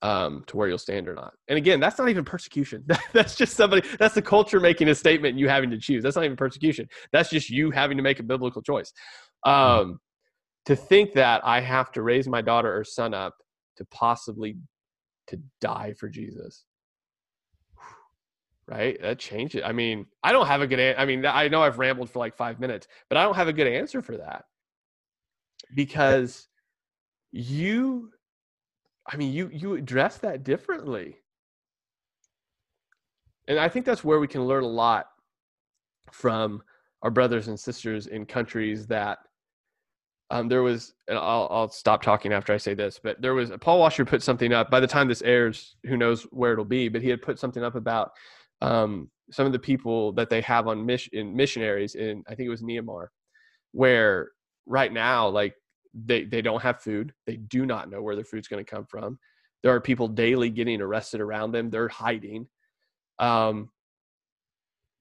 Um, 0.01 0.43
to 0.47 0.57
where 0.57 0.67
you'll 0.67 0.77
stand 0.77 1.07
or 1.07 1.15
not. 1.15 1.33
And 1.47 1.57
again, 1.57 1.79
that's 1.79 1.97
not 1.97 2.09
even 2.09 2.23
persecution. 2.23 2.85
that's 3.13 3.35
just 3.35 3.55
somebody, 3.55 3.87
that's 3.97 4.15
the 4.15 4.21
culture 4.21 4.59
making 4.59 4.87
a 4.89 4.95
statement 4.95 5.31
and 5.31 5.39
you 5.39 5.49
having 5.49 5.69
to 5.71 5.77
choose. 5.77 6.03
That's 6.03 6.15
not 6.15 6.25
even 6.25 6.37
persecution. 6.37 6.87
That's 7.11 7.29
just 7.29 7.49
you 7.49 7.71
having 7.71 7.97
to 7.97 8.03
make 8.03 8.19
a 8.19 8.23
biblical 8.23 8.61
choice. 8.61 8.93
Hmm. 9.45 9.51
Um, 9.51 9.99
to 10.65 10.75
think 10.75 11.13
that 11.13 11.41
I 11.43 11.61
have 11.61 11.91
to 11.93 12.01
raise 12.01 12.27
my 12.27 12.41
daughter 12.41 12.75
or 12.75 12.83
son 12.83 13.13
up 13.13 13.35
to 13.77 13.85
possibly 13.85 14.57
to 15.27 15.39
die 15.61 15.93
for 15.97 16.07
Jesus. 16.07 16.65
Right? 18.67 19.01
That 19.01 19.17
changes. 19.17 19.63
I 19.65 19.71
mean, 19.71 20.05
I 20.23 20.31
don't 20.31 20.45
have 20.45 20.61
a 20.61 20.67
good, 20.67 20.95
I 20.95 21.05
mean, 21.05 21.25
I 21.25 21.47
know 21.47 21.63
I've 21.63 21.79
rambled 21.79 22.11
for 22.11 22.19
like 22.19 22.35
five 22.37 22.59
minutes, 22.59 22.87
but 23.09 23.17
I 23.17 23.23
don't 23.23 23.35
have 23.35 23.47
a 23.47 23.53
good 23.53 23.65
answer 23.65 24.01
for 24.01 24.17
that 24.17 24.45
because 25.73 26.47
you 27.31 28.11
I 29.09 29.17
mean, 29.17 29.33
you 29.33 29.49
you 29.51 29.73
address 29.73 30.17
that 30.19 30.43
differently, 30.43 31.17
and 33.47 33.59
I 33.59 33.67
think 33.67 33.85
that's 33.85 34.03
where 34.03 34.19
we 34.19 34.27
can 34.27 34.45
learn 34.45 34.63
a 34.63 34.67
lot 34.67 35.07
from 36.11 36.61
our 37.01 37.09
brothers 37.11 37.47
and 37.47 37.59
sisters 37.59 38.07
in 38.07 38.25
countries 38.25 38.85
that 38.87 39.19
um, 40.31 40.47
there 40.47 40.61
was 40.61 40.93
and 41.07 41.17
I'll, 41.17 41.47
I'll 41.49 41.69
stop 41.69 42.01
talking 42.03 42.33
after 42.33 42.53
i 42.53 42.57
say 42.57 42.73
this 42.73 42.99
but 43.01 43.21
there 43.21 43.33
was 43.33 43.51
paul 43.61 43.79
washer 43.79 44.05
put 44.05 44.21
something 44.21 44.53
up 44.53 44.69
by 44.69 44.79
the 44.79 44.87
time 44.87 45.07
this 45.07 45.21
airs 45.21 45.75
who 45.85 45.97
knows 45.97 46.23
where 46.31 46.53
it'll 46.53 46.65
be 46.65 46.89
but 46.89 47.01
he 47.01 47.09
had 47.09 47.21
put 47.21 47.39
something 47.39 47.63
up 47.63 47.75
about 47.75 48.11
um, 48.61 49.09
some 49.31 49.45
of 49.45 49.51
the 49.51 49.59
people 49.59 50.11
that 50.13 50.29
they 50.29 50.41
have 50.41 50.67
on 50.67 50.85
mission 50.85 51.11
in 51.13 51.35
missionaries 51.35 51.95
in 51.95 52.23
i 52.27 52.35
think 52.35 52.47
it 52.47 52.51
was 52.51 52.61
myanmar 52.61 53.07
where 53.71 54.31
right 54.65 54.93
now 54.93 55.27
like 55.27 55.55
they 55.93 56.25
they 56.25 56.41
don't 56.41 56.61
have 56.61 56.81
food. 56.81 57.13
They 57.25 57.37
do 57.37 57.65
not 57.65 57.89
know 57.89 58.01
where 58.01 58.15
their 58.15 58.25
food's 58.25 58.47
going 58.47 58.63
to 58.63 58.69
come 58.69 58.85
from. 58.85 59.19
There 59.63 59.73
are 59.73 59.81
people 59.81 60.07
daily 60.07 60.49
getting 60.49 60.81
arrested 60.81 61.21
around 61.21 61.51
them. 61.51 61.69
They're 61.69 61.89
hiding. 61.89 62.47
Um, 63.19 63.69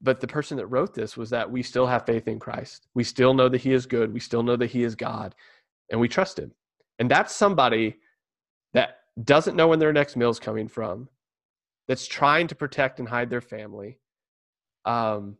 but 0.01 0.21
the 0.21 0.29
person 0.29 0.57
that 0.57 0.67
wrote 0.67 0.95
this 0.95 1.17
was 1.17 1.31
that 1.31 1.51
we 1.51 1.63
still 1.63 1.87
have 1.87 2.07
faith 2.07 2.29
in 2.29 2.39
christ. 2.39 2.87
We 2.95 3.05
still 3.05 3.35
know 3.35 3.49
that 3.49 3.61
he 3.61 3.73
is 3.73 3.87
good. 3.87 4.13
We 4.13 4.21
still 4.21 4.43
know 4.43 4.57
that 4.57 4.71
he 4.71 4.83
is 4.83 4.95
god 4.95 5.35
and 5.91 6.01
we 6.01 6.09
trust 6.09 6.39
him. 6.39 6.53
And 6.99 7.11
that's 7.11 7.35
somebody 7.35 7.97
that 8.75 8.99
doesn't 9.25 9.57
know 9.57 9.69
when 9.69 9.79
their 9.79 9.93
next 9.93 10.17
meal 10.17 10.31
is 10.31 10.39
coming 10.39 10.69
from 10.69 11.09
that's 11.87 12.07
trying 12.07 12.47
to 12.49 12.55
protect 12.55 12.99
and 12.99 13.09
hide 13.09 13.31
their 13.31 13.41
family 13.41 13.99
um, 14.85 15.37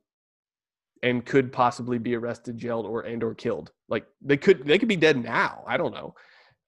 and 1.03 1.25
could 1.25 1.53
possibly 1.53 1.99
be 1.99 2.17
arrested, 2.17 2.57
jailed, 2.57 2.87
or 2.87 3.03
and 3.03 3.23
or 3.23 3.35
killed. 3.35 3.73
Like 3.89 4.07
they 4.21 4.37
could 4.37 4.67
they 4.67 4.79
could 4.79 4.89
be 4.89 4.97
dead 4.97 5.23
now. 5.23 5.65
I 5.67 5.77
don't 5.77 5.95
know. 5.95 6.15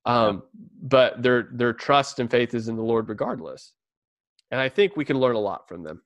Um, 0.06 0.42
but 0.82 1.22
their 1.22 1.48
their 1.52 1.72
trust 1.72 2.18
and 2.18 2.30
faith 2.30 2.54
is 2.54 2.68
in 2.68 2.76
the 2.76 2.82
Lord 2.82 3.08
regardless. 3.08 3.72
And 4.50 4.60
I 4.60 4.68
think 4.68 4.96
we 4.96 5.04
can 5.04 5.18
learn 5.18 5.36
a 5.36 5.40
lot 5.40 5.68
from 5.68 5.82
them. 5.82 6.02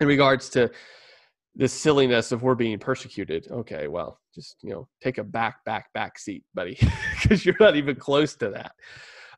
In 0.00 0.06
regards 0.06 0.48
to 0.50 0.70
the 1.56 1.68
silliness 1.68 2.32
of 2.32 2.42
we're 2.42 2.54
being 2.54 2.78
persecuted. 2.78 3.46
Okay, 3.50 3.88
well, 3.88 4.20
just 4.34 4.56
you 4.62 4.70
know, 4.70 4.88
take 5.02 5.18
a 5.18 5.24
back, 5.24 5.64
back, 5.64 5.92
back 5.92 6.18
seat, 6.18 6.44
buddy, 6.54 6.78
because 7.20 7.44
you're 7.44 7.56
not 7.60 7.76
even 7.76 7.96
close 7.96 8.34
to 8.36 8.50
that. 8.50 8.72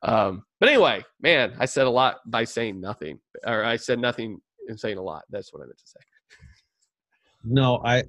Um, 0.02 0.44
but 0.60 0.68
anyway, 0.68 1.02
man, 1.20 1.54
I 1.58 1.64
said 1.64 1.86
a 1.86 1.90
lot 1.90 2.18
by 2.26 2.44
saying 2.44 2.80
nothing, 2.80 3.18
or 3.46 3.64
I 3.64 3.76
said 3.76 3.98
nothing 3.98 4.40
and 4.68 4.78
saying 4.78 4.98
a 4.98 5.02
lot. 5.02 5.22
That's 5.30 5.52
what 5.52 5.62
I 5.62 5.66
meant 5.66 5.78
to 5.78 5.86
say. 5.86 6.00
No, 7.44 7.80
I 7.84 8.04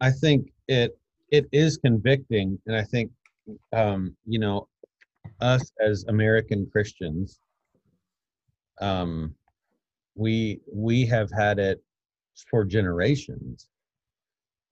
I 0.00 0.10
think 0.10 0.52
it 0.68 0.98
it 1.30 1.46
is 1.52 1.76
convicting, 1.76 2.58
and 2.66 2.76
I 2.76 2.82
think 2.82 3.10
um, 3.72 4.16
you 4.26 4.38
know 4.38 4.68
us 5.40 5.72
as 5.80 6.04
American 6.08 6.68
Christians, 6.70 7.40
um, 8.80 9.34
we 10.14 10.60
we 10.72 11.06
have 11.06 11.30
had 11.30 11.58
it 11.58 11.82
for 12.50 12.64
generations, 12.64 13.68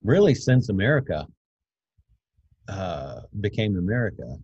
really 0.03 0.35
since 0.35 0.69
America 0.69 1.27
uh, 2.69 3.21
became 3.41 3.77
America. 3.77 4.37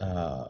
Uh, 0.00 0.44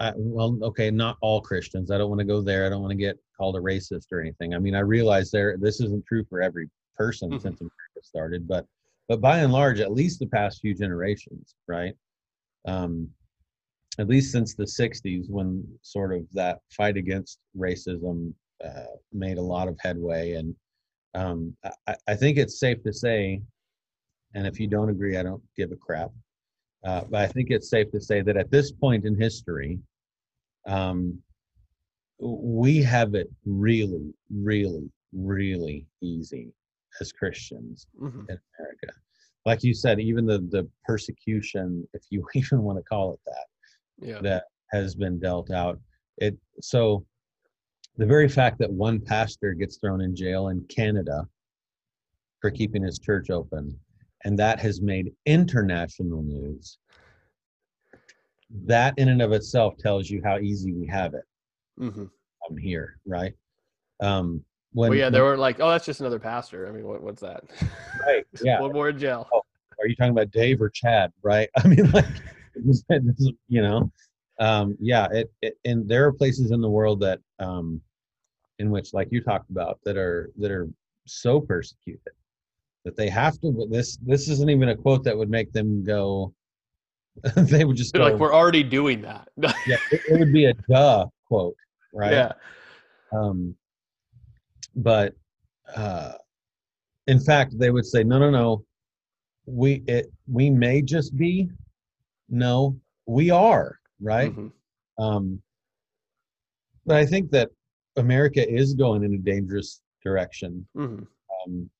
I, 0.00 0.12
well, 0.16 0.58
okay, 0.62 0.90
not 0.90 1.16
all 1.20 1.40
Christians. 1.40 1.90
I 1.90 1.98
don't 1.98 2.08
want 2.08 2.18
to 2.18 2.26
go 2.26 2.40
there. 2.40 2.66
I 2.66 2.68
don't 2.68 2.80
want 2.80 2.90
to 2.90 2.96
get 2.96 3.16
called 3.36 3.56
a 3.56 3.60
racist 3.60 4.06
or 4.12 4.20
anything. 4.20 4.54
I 4.54 4.58
mean, 4.58 4.74
I 4.74 4.80
realize 4.80 5.30
there 5.30 5.56
this 5.60 5.80
isn't 5.80 6.04
true 6.06 6.24
for 6.28 6.42
every 6.42 6.68
person 6.96 7.30
mm-hmm. 7.30 7.40
since 7.40 7.60
America 7.60 8.02
started, 8.02 8.46
but 8.46 8.66
but 9.08 9.20
by 9.20 9.40
and 9.40 9.52
large, 9.52 9.80
at 9.80 9.92
least 9.92 10.18
the 10.18 10.26
past 10.26 10.60
few 10.60 10.74
generations, 10.74 11.56
right? 11.68 11.94
Um, 12.66 13.10
at 13.98 14.08
least 14.08 14.32
since 14.32 14.54
the 14.54 14.64
'60s, 14.64 15.28
when 15.28 15.64
sort 15.82 16.12
of 16.12 16.26
that 16.32 16.60
fight 16.70 16.96
against 16.96 17.38
racism 17.56 18.32
uh, 18.64 18.96
made 19.12 19.38
a 19.38 19.42
lot 19.42 19.68
of 19.68 19.76
headway, 19.80 20.32
and 20.32 20.54
um, 21.14 21.56
I, 21.86 21.96
I 22.08 22.14
think 22.14 22.38
it's 22.38 22.58
safe 22.58 22.82
to 22.82 22.92
say, 22.92 23.42
and 24.34 24.46
if 24.46 24.58
you 24.58 24.66
don't 24.66 24.88
agree, 24.88 25.16
I 25.16 25.22
don't 25.22 25.42
give 25.56 25.70
a 25.72 25.76
crap. 25.76 26.10
Uh, 26.84 27.02
but 27.10 27.22
I 27.22 27.26
think 27.26 27.50
it's 27.50 27.70
safe 27.70 27.90
to 27.92 28.00
say 28.00 28.20
that 28.20 28.36
at 28.36 28.50
this 28.50 28.70
point 28.70 29.06
in 29.06 29.18
history, 29.18 29.78
um, 30.66 31.18
we 32.18 32.82
have 32.82 33.14
it 33.14 33.30
really, 33.44 34.12
really, 34.30 34.90
really 35.12 35.86
easy 36.02 36.52
as 37.00 37.12
Christians 37.12 37.86
mm-hmm. 38.00 38.20
in 38.28 38.38
America. 38.58 38.98
Like 39.46 39.62
you 39.62 39.74
said, 39.74 40.00
even 40.00 40.26
the 40.26 40.38
the 40.50 40.68
persecution, 40.84 41.86
if 41.92 42.02
you 42.10 42.26
even 42.34 42.62
want 42.62 42.78
to 42.78 42.84
call 42.84 43.14
it 43.14 43.20
that, 43.26 44.06
yeah. 44.06 44.20
that 44.20 44.44
has 44.72 44.94
been 44.94 45.18
dealt 45.18 45.50
out. 45.50 45.78
It 46.18 46.36
so 46.60 47.04
the 47.96 48.06
very 48.06 48.28
fact 48.28 48.58
that 48.58 48.72
one 48.72 49.00
pastor 49.00 49.54
gets 49.54 49.76
thrown 49.76 50.00
in 50.00 50.16
jail 50.16 50.48
in 50.48 50.64
Canada 50.64 51.26
for 52.40 52.50
keeping 52.50 52.82
his 52.82 52.98
church 52.98 53.30
open, 53.30 53.78
and 54.24 54.38
that 54.38 54.58
has 54.60 54.80
made 54.80 55.12
international 55.26 56.22
news. 56.22 56.78
That 58.66 58.94
in 58.98 59.08
and 59.08 59.22
of 59.22 59.32
itself 59.32 59.76
tells 59.78 60.10
you 60.10 60.20
how 60.24 60.38
easy 60.38 60.72
we 60.72 60.86
have 60.86 61.14
it 61.14 61.24
mm-hmm. 61.80 62.02
um, 62.02 62.56
here, 62.56 62.98
right? 63.06 63.32
Um, 64.00 64.44
when, 64.74 64.90
well, 64.90 64.98
yeah, 64.98 65.08
they 65.08 65.20
were 65.20 65.36
like, 65.36 65.60
"Oh, 65.60 65.70
that's 65.70 65.86
just 65.86 66.00
another 66.00 66.18
pastor." 66.18 66.68
I 66.68 66.72
mean, 66.72 66.84
what, 66.84 67.02
what's 67.02 67.22
that? 67.22 67.44
Right. 68.04 68.26
Yeah. 68.42 68.60
One 68.60 68.72
more 68.72 68.88
in 68.88 68.98
jail. 68.98 69.28
Oh, 69.32 69.42
are 69.80 69.86
you 69.86 69.94
talking 69.94 70.10
about 70.10 70.30
Dave 70.30 70.60
or 70.60 70.68
Chad? 70.68 71.12
Right. 71.22 71.48
I 71.56 71.68
mean, 71.68 71.90
like, 71.92 72.04
you 73.48 73.62
know, 73.62 73.90
um, 74.40 74.76
yeah. 74.80 75.06
It, 75.12 75.32
it 75.40 75.58
and 75.64 75.88
there 75.88 76.04
are 76.06 76.12
places 76.12 76.50
in 76.50 76.60
the 76.60 76.68
world 76.68 77.00
that, 77.00 77.20
um, 77.38 77.80
in 78.58 78.70
which, 78.70 78.92
like 78.92 79.08
you 79.12 79.22
talked 79.22 79.50
about, 79.50 79.78
that 79.84 79.96
are 79.96 80.30
that 80.38 80.50
are 80.50 80.68
so 81.06 81.40
persecuted 81.40 82.12
that 82.84 82.96
they 82.96 83.08
have 83.08 83.40
to. 83.40 83.66
This 83.70 83.96
this 83.98 84.28
isn't 84.28 84.50
even 84.50 84.70
a 84.70 84.76
quote 84.76 85.04
that 85.04 85.16
would 85.16 85.30
make 85.30 85.52
them 85.52 85.84
go. 85.84 86.34
they 87.36 87.64
would 87.64 87.76
just 87.76 87.94
go, 87.94 88.02
like, 88.02 88.18
"We're 88.18 88.34
already 88.34 88.64
doing 88.64 89.02
that." 89.02 89.28
yeah, 89.36 89.76
it, 89.92 90.00
it 90.08 90.18
would 90.18 90.32
be 90.32 90.46
a 90.46 90.54
duh 90.68 91.06
quote 91.28 91.56
right? 91.94 92.12
Yeah. 92.12 92.32
Um, 93.12 93.54
but 94.76 95.14
uh, 95.74 96.12
in 97.06 97.20
fact, 97.20 97.58
they 97.58 97.70
would 97.70 97.86
say, 97.86 98.04
no, 98.04 98.18
no, 98.18 98.30
no, 98.30 98.64
we 99.46 99.82
it 99.86 100.12
we 100.26 100.50
may 100.50 100.82
just 100.82 101.16
be, 101.16 101.50
no, 102.28 102.78
we 103.06 103.30
are 103.30 103.78
right. 104.00 104.32
Mm-hmm. 104.32 105.02
Um, 105.02 105.42
but 106.86 106.96
I 106.96 107.06
think 107.06 107.30
that 107.30 107.50
America 107.96 108.48
is 108.48 108.74
going 108.74 109.04
in 109.04 109.14
a 109.14 109.18
dangerous 109.18 109.80
direction 110.02 110.66
mm-hmm. 110.76 111.04
um, 111.46 111.70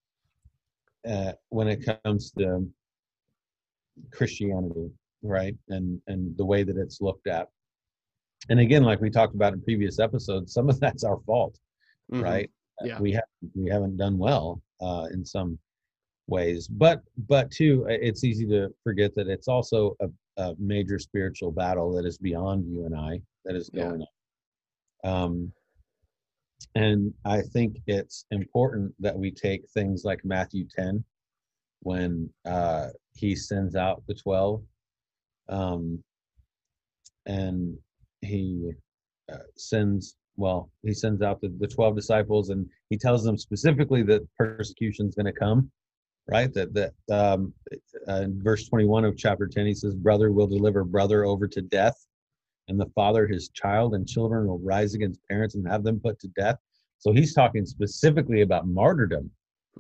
uh, 1.08 1.32
when 1.50 1.68
it 1.68 1.84
comes 2.04 2.32
to 2.38 2.66
Christianity, 4.12 4.90
right? 5.22 5.56
And 5.68 6.00
and 6.06 6.36
the 6.36 6.44
way 6.44 6.62
that 6.64 6.76
it's 6.76 7.00
looked 7.00 7.26
at. 7.26 7.48
And 8.50 8.60
again, 8.60 8.82
like 8.82 9.00
we 9.00 9.10
talked 9.10 9.34
about 9.34 9.54
in 9.54 9.62
previous 9.62 9.98
episodes, 9.98 10.52
some 10.52 10.68
of 10.68 10.78
that's 10.80 11.04
our 11.04 11.18
fault, 11.20 11.58
Mhm. 12.12 12.22
right? 12.22 12.50
Yeah. 12.82 13.00
We 13.00 13.12
have 13.12 13.24
we 13.54 13.70
haven't 13.70 13.96
done 13.96 14.18
well 14.18 14.60
uh, 14.80 15.06
in 15.12 15.24
some 15.24 15.58
ways, 16.26 16.66
but 16.68 17.02
but 17.28 17.50
too, 17.50 17.84
uh, 17.88 17.92
it's 17.92 18.24
easy 18.24 18.46
to 18.46 18.74
forget 18.82 19.14
that 19.14 19.28
it's 19.28 19.48
also 19.48 19.96
a, 20.00 20.08
a 20.36 20.54
major 20.58 20.98
spiritual 20.98 21.52
battle 21.52 21.92
that 21.94 22.04
is 22.04 22.18
beyond 22.18 22.66
you 22.66 22.86
and 22.86 22.96
I 22.96 23.20
that 23.44 23.54
is 23.54 23.70
Yeah. 23.72 23.84
going 23.84 24.02
on. 25.04 25.12
Um, 25.12 25.52
and 26.74 27.12
I 27.24 27.42
think 27.42 27.76
it's 27.86 28.24
important 28.30 28.94
that 28.98 29.16
we 29.16 29.30
take 29.30 29.68
things 29.70 30.04
like 30.04 30.24
Matthew 30.24 30.66
10 30.74 31.04
when 31.80 32.30
uh, 32.46 32.88
he 33.14 33.36
sends 33.36 33.76
out 33.76 34.02
the 34.08 34.14
12 34.14 34.62
um, 35.50 36.02
and 37.26 37.76
he 38.22 38.72
uh, 39.32 39.38
sends 39.56 40.16
well 40.36 40.70
he 40.82 40.92
sends 40.92 41.22
out 41.22 41.40
the, 41.40 41.48
the 41.60 41.66
12 41.66 41.94
disciples 41.94 42.50
and 42.50 42.68
he 42.90 42.96
tells 42.96 43.22
them 43.24 43.36
specifically 43.38 44.02
that 44.02 44.26
persecution 44.36 45.06
is 45.06 45.14
going 45.14 45.26
to 45.26 45.32
come 45.32 45.70
right 46.28 46.52
that 46.54 46.72
that 46.74 46.92
um, 47.10 47.52
uh, 48.08 48.22
in 48.22 48.42
verse 48.42 48.68
21 48.68 49.04
of 49.04 49.16
chapter 49.16 49.46
10 49.46 49.66
he 49.66 49.74
says 49.74 49.94
brother 49.94 50.32
will 50.32 50.46
deliver 50.46 50.84
brother 50.84 51.24
over 51.24 51.46
to 51.46 51.62
death 51.62 52.06
and 52.68 52.80
the 52.80 52.90
father 52.94 53.26
his 53.26 53.48
child 53.50 53.94
and 53.94 54.08
children 54.08 54.46
will 54.46 54.58
rise 54.60 54.94
against 54.94 55.20
parents 55.28 55.54
and 55.54 55.66
have 55.68 55.84
them 55.84 56.00
put 56.00 56.18
to 56.18 56.28
death 56.28 56.58
so 56.98 57.12
he's 57.12 57.34
talking 57.34 57.64
specifically 57.66 58.40
about 58.42 58.66
martyrdom 58.66 59.30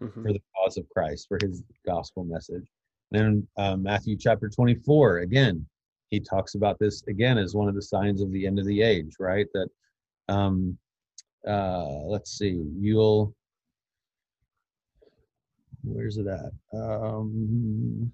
Mhm. 0.00 0.22
for 0.24 0.32
the 0.32 0.42
cause 0.56 0.76
of 0.76 0.88
Christ, 0.88 1.28
for 1.28 1.38
his 1.40 1.62
gospel 1.86 2.24
message. 2.24 2.66
And 3.12 3.20
Then 3.22 3.48
uh, 3.56 3.76
Matthew 3.76 4.16
chapter 4.18 4.48
24, 4.48 5.18
again, 5.18 5.64
he 6.10 6.18
talks 6.18 6.56
about 6.56 6.80
this 6.80 7.04
again 7.06 7.38
as 7.38 7.54
one 7.54 7.68
of 7.68 7.76
the 7.76 7.82
signs 7.82 8.20
of 8.20 8.32
the 8.32 8.44
end 8.44 8.58
of 8.58 8.66
the 8.66 8.82
age, 8.82 9.14
right? 9.20 9.46
That, 9.54 9.68
um, 10.28 10.78
uh, 11.46 11.84
let's 12.04 12.38
see, 12.38 12.64
you'll, 12.78 13.34
where's 15.82 16.16
it 16.16 16.26
at? 16.26 16.52
Um, 16.72 18.12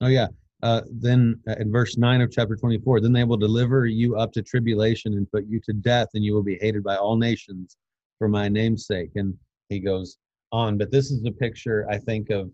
oh, 0.00 0.08
yeah. 0.08 0.28
Uh, 0.62 0.82
then 0.92 1.40
uh, 1.48 1.56
in 1.58 1.72
verse 1.72 1.98
9 1.98 2.20
of 2.20 2.30
chapter 2.30 2.54
24, 2.54 3.00
then 3.00 3.12
they 3.12 3.24
will 3.24 3.36
deliver 3.36 3.86
you 3.86 4.16
up 4.16 4.32
to 4.32 4.42
tribulation 4.42 5.14
and 5.14 5.30
put 5.30 5.44
you 5.46 5.60
to 5.60 5.72
death, 5.72 6.08
and 6.14 6.24
you 6.24 6.32
will 6.32 6.42
be 6.42 6.58
hated 6.60 6.84
by 6.84 6.96
all 6.96 7.16
nations 7.16 7.76
for 8.18 8.28
my 8.28 8.48
name's 8.48 8.86
sake. 8.86 9.10
And 9.16 9.36
he 9.68 9.80
goes 9.80 10.18
on. 10.52 10.78
But 10.78 10.92
this 10.92 11.10
is 11.10 11.20
the 11.22 11.32
picture 11.32 11.86
I 11.90 11.98
think 11.98 12.30
of 12.30 12.50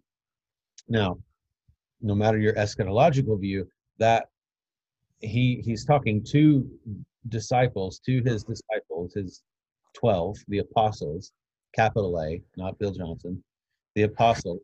now, 0.89 1.19
no 2.01 2.15
matter 2.15 2.39
your 2.39 2.55
eschatological 2.55 3.39
view, 3.39 3.69
that 3.99 4.29
he 5.21 5.63
he's 5.65 5.85
talking 5.85 6.25
to 6.31 6.69
disciples, 7.29 8.01
to 8.07 8.23
his 8.23 8.45
disciples, 8.45 9.15
his 9.15 9.43
12, 9.95 10.37
the 10.49 10.59
apostles, 10.59 11.33
capital 11.75 12.21
A, 12.21 12.43
not 12.57 12.79
Bill 12.79 12.93
Johnson, 12.93 13.43
the 13.95 14.03
apostle, 14.03 14.61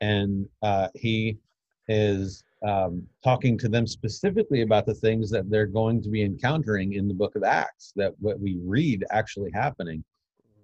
And 0.00 0.46
uh, 0.62 0.88
he 0.94 1.38
is 1.88 2.42
um, 2.66 3.06
talking 3.24 3.58
to 3.58 3.68
them 3.68 3.86
specifically 3.86 4.62
about 4.62 4.86
the 4.86 4.94
things 4.94 5.30
that 5.30 5.50
they're 5.50 5.66
going 5.66 6.02
to 6.02 6.08
be 6.08 6.22
encountering 6.22 6.92
in 6.92 7.08
the 7.08 7.14
book 7.14 7.36
of 7.36 7.42
Acts, 7.42 7.92
that 7.96 8.12
what 8.18 8.38
we 8.38 8.58
read 8.62 9.04
actually 9.10 9.50
happening. 9.52 10.04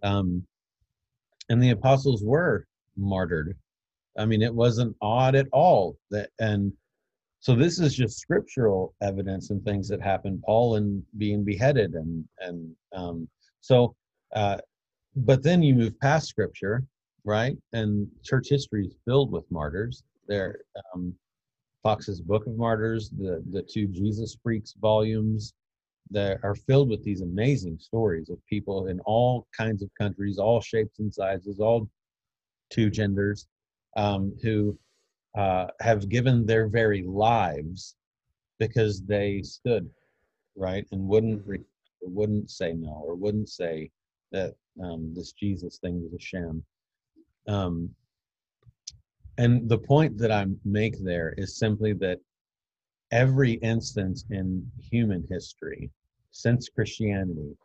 Um, 0.03 0.47
and 1.49 1.63
the 1.63 1.71
apostles 1.71 2.23
were 2.23 2.67
martyred. 2.97 3.57
I 4.19 4.27
mean, 4.27 4.43
it 4.43 4.55
wasn't 4.55 4.97
odd 5.01 5.35
at 5.35 5.47
all 5.53 5.97
that, 6.11 6.31
and 6.39 6.73
so 7.47 7.55
this 7.55 7.79
is 7.79 7.95
just 7.95 8.19
scriptural 8.19 8.93
evidence 9.01 9.51
and 9.51 9.65
things 9.65 9.87
that 9.87 10.03
happened. 10.03 10.43
Paul 10.45 10.75
and 10.75 11.01
being 11.17 11.45
beheaded, 11.45 11.95
and 11.95 12.25
and 12.41 12.75
um, 12.93 13.29
so, 13.61 13.95
uh, 14.35 14.57
but 15.15 15.45
then 15.45 15.63
you 15.63 15.77
move 15.77 15.97
past 16.01 16.27
scripture, 16.27 16.83
right? 17.25 17.57
And 17.73 18.09
church 18.25 18.49
history 18.49 18.87
is 18.87 18.97
filled 19.05 19.31
with 19.31 19.45
martyrs. 19.49 20.03
There, 20.27 20.59
um, 20.93 21.15
Fox's 21.85 22.21
Book 22.21 22.49
of 22.49 22.57
Martyrs, 22.57 23.11
the 23.11 23.45
the 23.53 23.63
two 23.63 23.87
Jesus 23.87 24.37
Freaks 24.43 24.75
volumes, 24.81 25.55
that 26.11 26.41
are 26.43 26.57
filled 26.57 26.91
with 26.91 27.05
these 27.05 27.21
amazing 27.21 27.79
stories 27.79 28.29
of 28.29 28.45
people 28.49 28.89
in 28.89 28.99
all 29.07 29.47
kinds 29.57 29.85
of 29.85 29.91
countries, 29.97 30.39
all 30.39 30.61
shapes 30.61 30.99
and 30.99 31.15
sizes, 31.15 31.61
all 31.61 31.89
two 32.71 32.91
genders, 32.91 33.47
um, 33.97 34.37
who 34.43 34.77
uh, 35.37 35.67
have 35.81 36.09
given 36.09 36.47
their 36.47 36.67
very 36.67 37.03
lives 37.03 37.95
because 38.59 39.03
they 39.03 39.43
stood 39.43 39.89
right 40.57 40.87
and 40.93 41.07
wouldn't 41.07 41.47
re- 41.47 41.61
wouldn't 42.01 42.51
say 42.51 42.73
no 42.73 43.03
or 43.07 43.15
wouldn't 43.15 43.49
say 43.49 43.91
that 44.33 44.55
um, 44.83 45.13
this 45.15 45.33
Jesus 45.33 45.79
thing 45.79 46.03
was 46.03 46.13
a 46.15 46.19
sham. 46.19 46.65
Um, 47.49 47.91
and 49.39 49.69
the 49.69 49.79
point 49.79 50.17
that 50.19 50.31
I 50.31 50.47
make 50.65 50.99
there 51.03 51.35
is 51.37 51.59
simply 51.59 51.93
that 51.95 52.21
every 53.13 53.53
instance 53.55 54.25
in 54.31 54.69
human 54.81 55.27
history 55.29 55.91
since 56.31 56.69
Christianity 56.69 57.57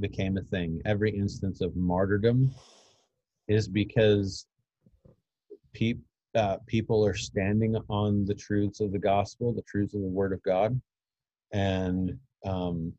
became 0.00 0.36
a 0.36 0.42
thing, 0.42 0.80
every 0.84 1.10
instance 1.10 1.60
of 1.60 1.76
martyrdom 1.76 2.50
is 3.48 3.68
because 3.68 4.46
pe- 5.74 5.94
uh, 6.34 6.58
people 6.66 7.04
are 7.06 7.14
standing 7.14 7.76
on 7.88 8.24
the 8.24 8.34
truths 8.34 8.80
of 8.80 8.92
the 8.92 8.98
gospel, 8.98 9.52
the 9.52 9.62
truths 9.62 9.94
of 9.94 10.00
the 10.00 10.06
Word 10.06 10.32
of 10.32 10.42
God, 10.42 10.80
and 11.52 12.18
um, 12.44 12.92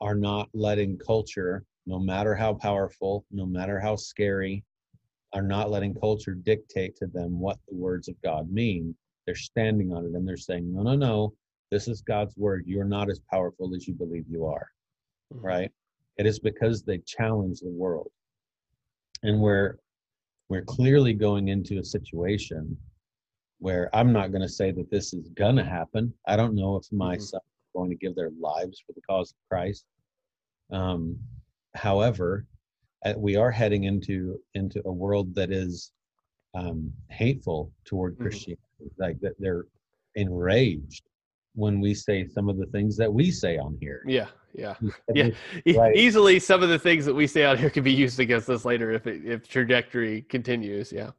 are 0.00 0.14
not 0.14 0.48
letting 0.54 0.98
culture, 0.98 1.64
no 1.86 1.98
matter 1.98 2.34
how 2.34 2.54
powerful, 2.54 3.24
no 3.30 3.46
matter 3.46 3.80
how 3.80 3.96
scary, 3.96 4.64
are 5.32 5.42
not 5.42 5.70
letting 5.70 5.94
culture 5.94 6.34
dictate 6.34 6.96
to 6.96 7.06
them 7.06 7.38
what 7.40 7.58
the 7.68 7.74
words 7.74 8.08
of 8.08 8.20
God 8.22 8.50
mean. 8.50 8.94
They're 9.26 9.34
standing 9.34 9.92
on 9.92 10.04
it 10.04 10.12
and 10.12 10.26
they're 10.26 10.36
saying, 10.36 10.72
no, 10.72 10.82
no, 10.82 10.94
no, 10.94 11.34
this 11.70 11.88
is 11.88 12.02
God's 12.02 12.36
word. 12.36 12.64
You're 12.66 12.84
not 12.84 13.10
as 13.10 13.20
powerful 13.30 13.74
as 13.74 13.88
you 13.88 13.94
believe 13.94 14.26
you 14.28 14.44
are, 14.44 14.68
Mhm. 15.32 15.42
right? 15.42 15.72
It 16.18 16.26
is 16.26 16.38
because 16.38 16.82
they 16.82 16.98
challenge 16.98 17.60
the 17.60 17.70
world. 17.70 18.12
And 19.24 19.40
we're 19.40 19.78
we're 20.54 20.62
clearly 20.62 21.12
going 21.12 21.48
into 21.48 21.80
a 21.80 21.84
situation 21.84 22.76
where 23.58 23.90
I'm 23.92 24.12
not 24.12 24.30
going 24.30 24.42
to 24.42 24.48
say 24.48 24.70
that 24.70 24.88
this 24.88 25.12
is 25.12 25.28
going 25.30 25.56
to 25.56 25.64
happen. 25.64 26.14
I 26.28 26.36
don't 26.36 26.54
know 26.54 26.76
if 26.76 26.84
my 26.92 27.16
Mhm. 27.16 27.22
son 27.22 27.40
is 27.40 27.72
going 27.74 27.90
to 27.90 27.96
give 27.96 28.14
their 28.14 28.30
lives 28.38 28.78
for 28.78 28.92
the 28.92 29.00
cause 29.00 29.32
of 29.32 29.36
Christ. 29.48 29.84
Um, 30.70 31.18
however, 31.74 32.46
uh, 33.04 33.14
we 33.16 33.34
are 33.34 33.50
heading 33.50 33.84
into 33.84 34.40
into 34.54 34.80
a 34.86 34.92
world 34.92 35.34
that 35.34 35.50
is 35.50 35.92
um, 36.54 36.92
hateful 37.10 37.72
toward 37.84 38.14
Mhm. 38.14 38.20
Christianity. 38.20 38.92
Like 38.96 39.18
that, 39.22 39.34
they're 39.40 39.66
enraged 40.14 41.04
when 41.54 41.80
we 41.80 41.94
say 41.94 42.26
some 42.26 42.48
of 42.48 42.58
the 42.58 42.66
things 42.66 42.96
that 42.96 43.12
we 43.12 43.30
say 43.30 43.58
on 43.58 43.76
here. 43.80 44.02
Yeah, 44.06 44.26
yeah, 44.54 44.74
yeah. 45.14 45.30
Right. 45.76 45.96
Easily, 45.96 46.38
some 46.38 46.62
of 46.62 46.68
the 46.68 46.78
things 46.78 47.04
that 47.06 47.14
we 47.14 47.26
say 47.26 47.44
out 47.44 47.58
here 47.58 47.70
can 47.70 47.84
be 47.84 47.92
used 47.92 48.20
against 48.20 48.48
us 48.50 48.64
later 48.64 48.92
if 48.92 49.06
it, 49.06 49.24
if 49.24 49.48
trajectory 49.48 50.22
continues. 50.22 50.92
Yeah. 50.92 51.10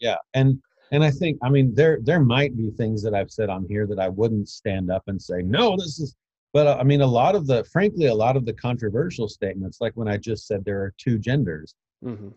yeah 0.00 0.16
and 0.34 0.60
and 0.92 1.04
i 1.04 1.10
think 1.10 1.38
i 1.42 1.48
mean 1.48 1.74
there 1.74 1.98
there 2.02 2.20
might 2.20 2.56
be 2.56 2.70
things 2.70 3.02
that 3.02 3.14
i've 3.14 3.30
said 3.30 3.48
on 3.48 3.66
here 3.68 3.86
that 3.86 3.98
i 3.98 4.08
wouldn't 4.08 4.48
stand 4.48 4.90
up 4.90 5.02
and 5.06 5.20
say 5.20 5.42
no 5.42 5.76
this 5.76 5.98
is 5.98 6.14
but 6.52 6.66
uh, 6.66 6.76
i 6.78 6.82
mean 6.82 7.00
a 7.00 7.06
lot 7.06 7.34
of 7.34 7.46
the 7.46 7.64
frankly 7.64 8.06
a 8.06 8.14
lot 8.14 8.36
of 8.36 8.44
the 8.44 8.52
controversial 8.52 9.28
statements 9.28 9.78
like 9.80 9.92
when 9.94 10.08
i 10.08 10.16
just 10.16 10.46
said 10.46 10.64
there 10.64 10.80
are 10.80 10.92
two 10.98 11.18
genders 11.18 11.74
hmm 12.02 12.28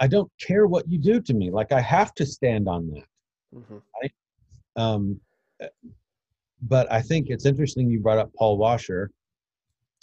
i 0.00 0.06
don't 0.06 0.30
care 0.40 0.66
what 0.66 0.88
you 0.88 0.98
do 0.98 1.20
to 1.20 1.34
me 1.34 1.50
like 1.50 1.72
i 1.72 1.80
have 1.80 2.12
to 2.14 2.26
stand 2.26 2.68
on 2.68 2.90
that 2.90 3.08
hmm 3.54 3.78
um 4.76 5.20
but 6.62 6.90
i 6.90 7.00
think 7.00 7.28
it's 7.28 7.46
interesting 7.46 7.90
you 7.90 8.00
brought 8.00 8.18
up 8.18 8.32
paul 8.34 8.56
washer. 8.58 9.10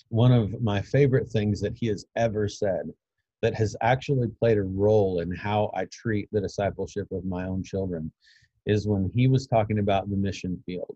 One 0.09 0.31
of 0.31 0.61
my 0.61 0.81
favorite 0.81 1.27
things 1.29 1.59
that 1.61 1.75
he 1.75 1.87
has 1.87 2.05
ever 2.15 2.47
said 2.47 2.91
that 3.41 3.55
has 3.55 3.75
actually 3.81 4.27
played 4.27 4.57
a 4.57 4.63
role 4.63 5.19
in 5.19 5.31
how 5.31 5.71
I 5.75 5.85
treat 5.91 6.29
the 6.31 6.41
discipleship 6.41 7.07
of 7.11 7.25
my 7.25 7.45
own 7.47 7.63
children 7.63 8.11
is 8.65 8.87
when 8.87 9.11
he 9.13 9.27
was 9.27 9.47
talking 9.47 9.79
about 9.79 10.09
the 10.09 10.15
mission 10.15 10.61
field 10.65 10.95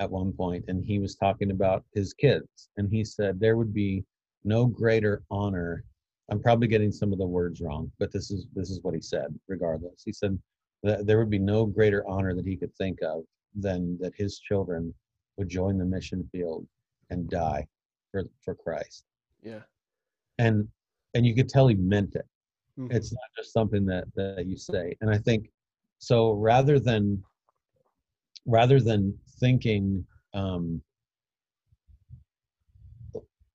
at 0.00 0.10
one 0.10 0.32
point 0.32 0.64
and 0.68 0.84
he 0.84 0.98
was 0.98 1.14
talking 1.14 1.50
about 1.50 1.84
his 1.94 2.12
kids 2.14 2.68
and 2.76 2.88
he 2.90 3.04
said 3.04 3.38
there 3.38 3.56
would 3.56 3.72
be 3.72 4.04
no 4.44 4.66
greater 4.66 5.22
honor. 5.30 5.84
I'm 6.30 6.42
probably 6.42 6.68
getting 6.68 6.92
some 6.92 7.12
of 7.12 7.18
the 7.18 7.26
words 7.26 7.60
wrong 7.60 7.90
but 7.98 8.12
this 8.12 8.30
is 8.30 8.46
this 8.54 8.70
is 8.70 8.80
what 8.82 8.94
he 8.94 9.00
said 9.00 9.34
regardless. 9.46 10.02
He 10.04 10.12
said 10.12 10.38
that 10.82 11.06
there 11.06 11.18
would 11.18 11.30
be 11.30 11.38
no 11.38 11.66
greater 11.66 12.06
honor 12.08 12.34
that 12.34 12.46
he 12.46 12.56
could 12.56 12.74
think 12.76 13.00
of 13.02 13.24
than 13.60 13.98
that 14.00 14.12
his 14.16 14.38
children 14.38 14.94
would 15.36 15.48
join 15.48 15.78
the 15.78 15.84
mission 15.84 16.28
field 16.32 16.66
and 17.10 17.28
die 17.28 17.66
for 18.10 18.24
for 18.44 18.54
christ 18.54 19.04
Yeah. 19.42 19.62
and 20.38 20.68
and 21.14 21.26
you 21.26 21.34
could 21.34 21.48
tell 21.48 21.68
he 21.68 21.74
meant 21.74 22.14
it 22.14 22.26
Mhm. 22.78 22.92
it's 22.92 23.12
not 23.12 23.30
just 23.36 23.52
something 23.52 23.84
that 23.86 24.04
that 24.14 24.46
you 24.46 24.56
say 24.56 24.96
and 25.00 25.10
i 25.10 25.18
think 25.18 25.50
so 25.98 26.32
rather 26.32 26.78
than 26.78 27.22
rather 28.46 28.80
than 28.80 29.18
thinking 29.40 30.06
um, 30.34 30.82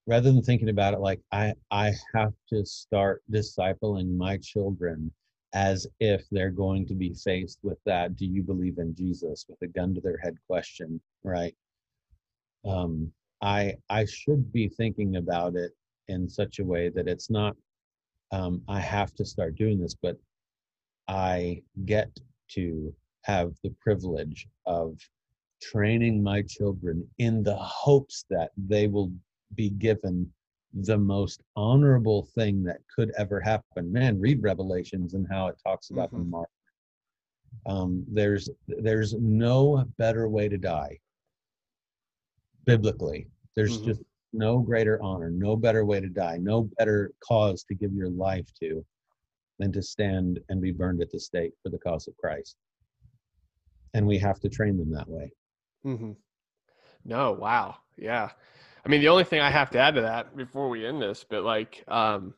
rather 0.06 0.30
than 0.30 0.42
thinking 0.42 0.68
about 0.68 0.94
it 0.94 1.00
like 1.00 1.20
I 1.32 1.54
I 1.70 1.92
have 2.14 2.32
to 2.50 2.64
start 2.64 3.22
discipling 3.30 4.16
my 4.16 4.36
children 4.38 5.10
as 5.54 5.86
if 6.00 6.24
they're 6.30 6.50
going 6.50 6.84
to 6.86 6.94
be 6.94 7.14
faced 7.14 7.60
with 7.62 7.78
that 7.86 8.16
do 8.16 8.26
you 8.26 8.42
believe 8.42 8.78
in 8.78 8.94
Jesus? 8.94 9.46
with 9.48 9.60
a 9.62 9.66
gun 9.68 9.94
to 9.94 10.00
their 10.00 10.18
head 10.18 10.36
question 10.48 11.00
right? 11.22 11.54
Um 12.66 13.12
I 13.42 13.76
I 13.90 14.04
should 14.06 14.52
be 14.52 14.68
thinking 14.68 15.16
about 15.16 15.54
it 15.56 15.72
in 16.08 16.28
such 16.28 16.58
a 16.58 16.64
way 16.64 16.88
that 16.90 17.08
it's 17.08 17.30
not 17.30 17.56
um 18.32 18.62
I 18.68 18.80
have 18.80 19.14
to 19.14 19.24
start 19.24 19.56
doing 19.56 19.80
this 19.80 19.94
but 19.94 20.16
I 21.08 21.62
get 21.84 22.10
to 22.50 22.94
have 23.22 23.52
the 23.62 23.74
privilege 23.80 24.46
of 24.66 24.98
training 25.62 26.22
my 26.22 26.42
children 26.42 27.08
in 27.18 27.42
the 27.42 27.56
hopes 27.56 28.24
that 28.30 28.50
they 28.56 28.86
will 28.86 29.12
be 29.54 29.70
given 29.70 30.30
the 30.74 30.98
most 30.98 31.42
honorable 31.56 32.28
thing 32.34 32.62
that 32.64 32.80
could 32.94 33.12
ever 33.16 33.40
happen. 33.40 33.92
Man, 33.92 34.20
read 34.20 34.42
Revelations 34.42 35.14
and 35.14 35.26
how 35.30 35.46
it 35.46 35.60
talks 35.64 35.90
about 35.90 36.08
mm-hmm. 36.08 36.18
the 36.18 36.24
mark. 36.24 36.48
Um, 37.66 38.04
there's 38.08 38.50
there's 38.66 39.14
no 39.14 39.84
better 39.96 40.28
way 40.28 40.48
to 40.48 40.58
die. 40.58 40.98
Biblically, 42.64 43.28
there's 43.54 43.76
mm-hmm. 43.76 43.86
just 43.86 44.02
no 44.32 44.58
greater 44.58 45.00
honor, 45.00 45.30
no 45.30 45.56
better 45.56 45.84
way 45.84 46.00
to 46.00 46.08
die, 46.08 46.38
no 46.38 46.68
better 46.78 47.12
cause 47.26 47.62
to 47.64 47.74
give 47.74 47.92
your 47.92 48.10
life 48.10 48.46
to 48.60 48.84
than 49.60 49.70
to 49.72 49.82
stand 49.82 50.40
and 50.48 50.60
be 50.60 50.72
burned 50.72 51.00
at 51.00 51.10
the 51.10 51.20
stake 51.20 51.52
for 51.62 51.68
the 51.68 51.78
cause 51.78 52.08
of 52.08 52.16
Christ. 52.16 52.56
And 53.94 54.04
we 54.04 54.18
have 54.18 54.40
to 54.40 54.48
train 54.48 54.76
them 54.76 54.90
that 54.90 55.08
way. 55.08 55.30
Mm-hmm. 55.86 56.12
No, 57.04 57.32
wow, 57.32 57.76
yeah. 57.96 58.30
I 58.84 58.88
mean, 58.88 59.00
the 59.00 59.08
only 59.08 59.24
thing 59.24 59.40
I 59.40 59.50
have 59.50 59.70
to 59.70 59.78
add 59.78 59.94
to 59.94 60.02
that 60.02 60.36
before 60.36 60.68
we 60.68 60.86
end 60.86 61.00
this, 61.00 61.24
but 61.28 61.42
like, 61.42 61.82
um, 61.88 62.34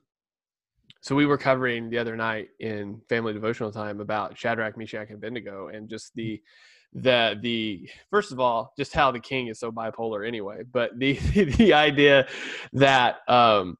so 1.00 1.14
we 1.14 1.26
were 1.26 1.38
covering 1.38 1.90
the 1.90 1.98
other 1.98 2.16
night 2.16 2.48
in 2.60 3.00
family 3.08 3.32
devotional 3.32 3.72
time 3.72 4.00
about 4.00 4.38
Shadrach, 4.38 4.76
Meshach, 4.76 5.08
and 5.08 5.16
Abednego, 5.16 5.68
and 5.68 5.88
just 5.88 6.14
the 6.14 6.40
the 6.92 7.36
the 7.42 7.88
first 8.10 8.32
of 8.32 8.40
all, 8.40 8.72
just 8.78 8.92
how 8.92 9.10
the 9.10 9.20
king 9.20 9.48
is 9.48 9.58
so 9.58 9.72
bipolar 9.72 10.26
anyway, 10.26 10.62
but 10.72 10.98
the 10.98 11.14
the 11.58 11.72
idea 11.74 12.26
that 12.72 13.18
um, 13.28 13.76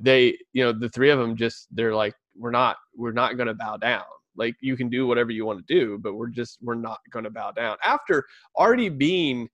they, 0.00 0.38
you 0.52 0.64
know, 0.64 0.72
the 0.72 0.88
three 0.88 1.10
of 1.10 1.18
them 1.18 1.36
just 1.36 1.68
they're 1.70 1.94
like, 1.94 2.14
we're 2.36 2.50
not 2.50 2.76
we're 2.96 3.12
not 3.12 3.36
going 3.36 3.48
to 3.48 3.54
bow 3.54 3.76
down. 3.76 4.04
Like 4.36 4.54
you 4.60 4.76
can 4.76 4.88
do 4.88 5.06
whatever 5.06 5.30
you 5.30 5.44
want 5.44 5.66
to 5.66 5.74
do, 5.74 5.98
but 5.98 6.14
we're 6.14 6.28
just 6.28 6.58
we're 6.62 6.74
not 6.74 6.98
going 7.10 7.24
to 7.24 7.30
bow 7.30 7.52
down 7.52 7.76
after 7.82 8.24
already 8.56 8.88
being 8.88 9.48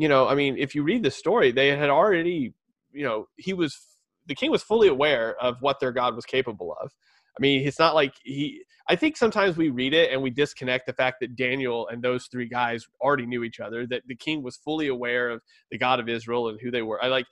you 0.00 0.08
know, 0.08 0.26
I 0.26 0.34
mean, 0.34 0.56
if 0.56 0.74
you 0.74 0.82
read 0.82 1.02
the 1.02 1.10
story, 1.10 1.52
they 1.52 1.76
had 1.76 1.90
already, 1.90 2.54
you 2.90 3.04
know, 3.04 3.28
he 3.36 3.52
was 3.52 3.78
the 4.26 4.34
king 4.34 4.50
was 4.50 4.62
fully 4.62 4.88
aware 4.88 5.36
of 5.42 5.56
what 5.60 5.78
their 5.78 5.92
God 5.92 6.16
was 6.16 6.24
capable 6.24 6.74
of. 6.82 6.90
I 7.38 7.38
mean, 7.38 7.68
it's 7.68 7.78
not 7.78 7.94
like 7.94 8.14
he. 8.24 8.62
I 8.88 8.96
think 8.96 9.18
sometimes 9.18 9.58
we 9.58 9.68
read 9.68 9.92
it 9.92 10.10
and 10.10 10.22
we 10.22 10.30
disconnect 10.30 10.86
the 10.86 10.94
fact 10.94 11.18
that 11.20 11.36
Daniel 11.36 11.86
and 11.88 12.02
those 12.02 12.28
three 12.32 12.48
guys 12.48 12.86
already 13.02 13.26
knew 13.26 13.44
each 13.44 13.60
other. 13.60 13.86
That 13.86 14.00
the 14.06 14.16
king 14.16 14.42
was 14.42 14.56
fully 14.56 14.88
aware 14.88 15.28
of 15.28 15.42
the 15.70 15.76
God 15.76 16.00
of 16.00 16.08
Israel 16.08 16.48
and 16.48 16.58
who 16.62 16.70
they 16.70 16.80
were. 16.80 17.04
I 17.04 17.08
like. 17.08 17.26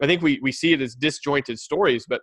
I 0.00 0.06
think 0.06 0.22
we 0.22 0.38
we 0.40 0.52
see 0.52 0.72
it 0.72 0.80
as 0.80 0.94
disjointed 0.94 1.58
stories, 1.58 2.06
but 2.08 2.20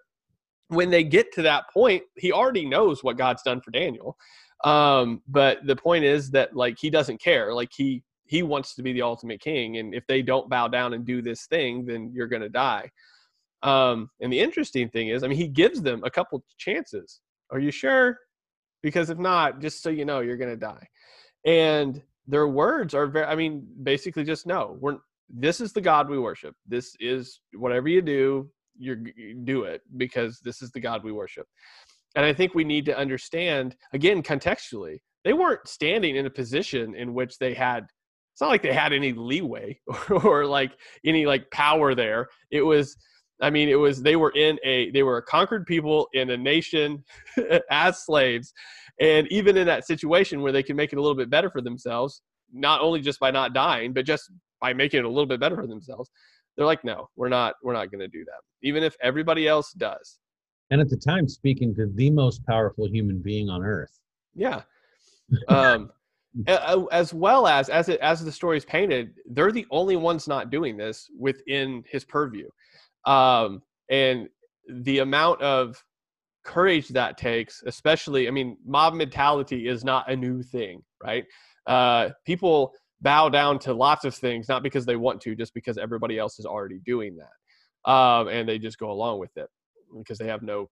when 0.69 0.91
they 0.91 1.03
get 1.03 1.33
to 1.33 1.41
that 1.41 1.65
point, 1.73 2.03
he 2.15 2.31
already 2.31 2.65
knows 2.65 3.03
what 3.03 3.17
God's 3.17 3.43
done 3.43 3.59
for 3.59 3.71
Daniel. 3.71 4.15
Um, 4.63 5.23
but 5.27 5.57
the 5.65 5.75
point 5.75 6.05
is 6.05 6.31
that 6.31 6.55
like 6.55 6.77
he 6.79 6.89
doesn't 6.89 7.21
care. 7.21 7.53
Like 7.53 7.71
he 7.75 8.01
he 8.29 8.43
wants 8.43 8.75
to 8.75 8.83
be 8.83 8.93
the 8.93 9.01
ultimate 9.01 9.41
king 9.41 9.77
and 9.77 9.95
if 9.95 10.05
they 10.05 10.21
don't 10.21 10.49
bow 10.49 10.67
down 10.67 10.93
and 10.93 11.03
do 11.03 11.19
this 11.21 11.47
thing 11.47 11.85
then 11.85 12.11
you're 12.13 12.27
going 12.27 12.41
to 12.41 12.49
die. 12.49 12.89
Um, 13.63 14.09
and 14.21 14.31
the 14.31 14.39
interesting 14.39 14.87
thing 14.87 15.09
is 15.09 15.23
i 15.23 15.27
mean 15.27 15.37
he 15.37 15.47
gives 15.47 15.81
them 15.81 16.01
a 16.05 16.11
couple 16.11 16.43
chances. 16.57 17.19
Are 17.51 17.59
you 17.59 17.71
sure? 17.71 18.19
Because 18.83 19.09
if 19.09 19.17
not 19.17 19.59
just 19.59 19.81
so 19.81 19.89
you 19.89 20.05
know 20.05 20.19
you're 20.19 20.37
going 20.37 20.51
to 20.51 20.55
die. 20.55 20.87
And 21.43 22.01
their 22.27 22.47
words 22.47 22.93
are 22.93 23.07
very 23.07 23.25
i 23.25 23.35
mean 23.35 23.67
basically 23.83 24.23
just 24.23 24.45
no. 24.45 24.77
We're 24.79 24.97
this 25.29 25.59
is 25.59 25.73
the 25.73 25.81
god 25.81 26.07
we 26.09 26.19
worship. 26.19 26.55
This 26.67 26.95
is 26.99 27.41
whatever 27.53 27.89
you 27.89 28.01
do 28.01 28.49
you 28.77 28.95
do 29.43 29.63
it 29.63 29.81
because 29.97 30.39
this 30.39 30.61
is 30.61 30.71
the 30.71 30.79
god 30.79 31.03
we 31.03 31.11
worship. 31.11 31.47
And 32.15 32.25
i 32.25 32.33
think 32.33 32.53
we 32.53 32.63
need 32.63 32.85
to 32.85 32.97
understand 32.97 33.75
again 33.93 34.21
contextually 34.21 34.99
they 35.23 35.33
weren't 35.33 35.67
standing 35.67 36.15
in 36.15 36.25
a 36.25 36.29
position 36.29 36.95
in 36.95 37.13
which 37.13 37.37
they 37.37 37.53
had 37.53 37.87
it's 38.39 38.41
not 38.41 38.51
like 38.51 38.61
they 38.61 38.71
had 38.71 38.93
any 38.93 39.11
leeway 39.11 39.77
or, 39.85 40.13
or 40.25 40.45
like 40.45 40.71
any 41.03 41.25
like 41.25 41.51
power 41.51 41.93
there. 41.93 42.29
It 42.51 42.61
was 42.61 42.95
I 43.41 43.49
mean, 43.49 43.67
it 43.67 43.75
was 43.75 44.01
they 44.01 44.15
were 44.15 44.31
in 44.31 44.57
a 44.63 44.91
they 44.91 45.03
were 45.03 45.17
a 45.17 45.21
conquered 45.21 45.65
people 45.65 46.07
in 46.13 46.29
a 46.29 46.37
nation 46.37 47.03
as 47.69 48.05
slaves, 48.05 48.53
and 49.01 49.27
even 49.27 49.57
in 49.57 49.67
that 49.67 49.85
situation 49.85 50.41
where 50.41 50.53
they 50.53 50.63
can 50.63 50.77
make 50.77 50.93
it 50.93 50.95
a 50.95 51.01
little 51.01 51.17
bit 51.17 51.29
better 51.29 51.49
for 51.49 51.59
themselves, 51.59 52.21
not 52.53 52.79
only 52.79 53.01
just 53.01 53.19
by 53.19 53.29
not 53.29 53.53
dying, 53.53 53.91
but 53.91 54.05
just 54.05 54.31
by 54.61 54.71
making 54.71 54.99
it 54.99 55.05
a 55.05 55.09
little 55.09 55.25
bit 55.25 55.41
better 55.41 55.57
for 55.57 55.67
themselves, 55.67 56.09
they're 56.55 56.65
like, 56.65 56.85
no, 56.85 57.09
we're 57.17 57.27
not 57.27 57.55
we're 57.61 57.73
not 57.73 57.91
going 57.91 57.99
to 57.99 58.07
do 58.07 58.23
that, 58.23 58.39
even 58.63 58.83
if 58.83 58.95
everybody 59.01 59.49
else 59.49 59.73
does. 59.73 60.17
And 60.69 60.79
at 60.79 60.89
the 60.89 60.97
time, 60.97 61.27
speaking 61.27 61.75
to 61.75 61.87
the 61.93 62.09
most 62.09 62.45
powerful 62.45 62.87
human 62.87 63.21
being 63.21 63.49
on 63.49 63.65
earth. 63.65 63.99
Yeah. 64.33 64.61
Um, 65.49 65.91
as 66.47 67.13
well 67.13 67.47
as 67.47 67.69
as 67.69 67.89
it 67.89 67.99
as 68.01 68.23
the 68.23 68.31
story 68.31 68.55
is 68.55 68.65
painted 68.65 69.15
they're 69.31 69.51
the 69.51 69.65
only 69.71 69.95
ones 69.95 70.27
not 70.27 70.51
doing 70.51 70.77
this 70.77 71.09
within 71.17 71.83
his 71.89 72.05
purview. 72.05 72.47
Um, 73.05 73.61
and 73.89 74.29
the 74.69 74.99
amount 74.99 75.41
of 75.41 75.83
courage 76.45 76.87
that 76.89 77.17
takes 77.17 77.61
especially 77.65 78.27
i 78.27 78.31
mean 78.31 78.57
mob 78.65 78.93
mentality 78.93 79.67
is 79.67 79.83
not 79.83 80.09
a 80.09 80.15
new 80.15 80.41
thing 80.41 80.81
right? 81.03 81.25
Uh, 81.65 82.09
people 82.25 82.73
bow 83.01 83.29
down 83.29 83.59
to 83.59 83.73
lots 83.73 84.05
of 84.05 84.13
things 84.13 84.49
not 84.49 84.63
because 84.63 84.85
they 84.85 84.95
want 84.95 85.21
to 85.21 85.35
just 85.35 85.53
because 85.53 85.77
everybody 85.77 86.17
else 86.17 86.39
is 86.39 86.45
already 86.45 86.79
doing 86.85 87.17
that. 87.17 87.89
Um, 87.91 88.27
and 88.27 88.47
they 88.47 88.59
just 88.59 88.77
go 88.77 88.91
along 88.91 89.19
with 89.19 89.35
it 89.37 89.47
because 89.97 90.17
they 90.17 90.27
have 90.27 90.41
no 90.41 90.69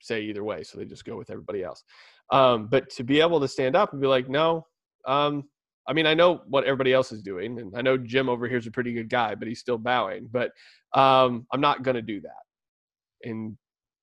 say 0.00 0.22
either 0.22 0.44
way 0.44 0.62
so 0.62 0.76
they 0.76 0.84
just 0.84 1.04
go 1.04 1.16
with 1.16 1.30
everybody 1.30 1.62
else. 1.62 1.82
Um, 2.30 2.66
but 2.66 2.90
to 2.90 3.04
be 3.04 3.20
able 3.20 3.40
to 3.40 3.48
stand 3.48 3.76
up 3.76 3.92
and 3.92 4.00
be 4.02 4.08
like 4.08 4.28
no 4.28 4.66
um, 5.06 5.44
I 5.86 5.92
mean, 5.92 6.06
I 6.06 6.14
know 6.14 6.42
what 6.48 6.64
everybody 6.64 6.92
else 6.92 7.12
is 7.12 7.22
doing, 7.22 7.58
and 7.58 7.72
I 7.76 7.82
know 7.82 7.98
Jim 7.98 8.28
over 8.28 8.48
here 8.48 8.56
is 8.56 8.66
a 8.66 8.70
pretty 8.70 8.92
good 8.92 9.10
guy, 9.10 9.34
but 9.34 9.48
he's 9.48 9.60
still 9.60 9.78
bowing. 9.78 10.28
But 10.30 10.52
um, 10.94 11.46
I'm 11.52 11.60
not 11.60 11.82
going 11.82 11.96
to 11.96 12.02
do 12.02 12.20
that. 12.22 13.28
And 13.28 13.56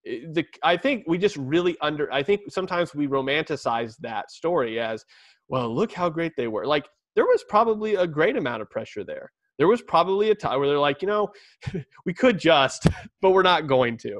the, 0.03 0.45
I 0.63 0.77
think 0.77 1.05
we 1.07 1.17
just 1.17 1.37
really 1.37 1.77
under. 1.81 2.11
I 2.13 2.21
think 2.23 2.41
sometimes 2.49 2.93
we 2.93 3.07
romanticize 3.07 3.97
that 3.97 4.31
story 4.31 4.79
as, 4.79 5.05
well, 5.47 5.73
look 5.73 5.91
how 5.91 6.09
great 6.09 6.33
they 6.37 6.47
were. 6.47 6.65
Like 6.65 6.87
there 7.15 7.25
was 7.25 7.43
probably 7.49 7.95
a 7.95 8.07
great 8.07 8.37
amount 8.37 8.61
of 8.61 8.69
pressure 8.69 9.03
there. 9.03 9.31
There 9.57 9.67
was 9.67 9.81
probably 9.81 10.31
a 10.31 10.35
time 10.35 10.59
where 10.59 10.67
they're 10.67 10.79
like, 10.79 11.01
you 11.01 11.07
know, 11.07 11.29
we 12.05 12.13
could 12.13 12.39
just, 12.39 12.87
but 13.21 13.31
we're 13.31 13.43
not 13.43 13.67
going 13.67 13.97
to. 13.97 14.19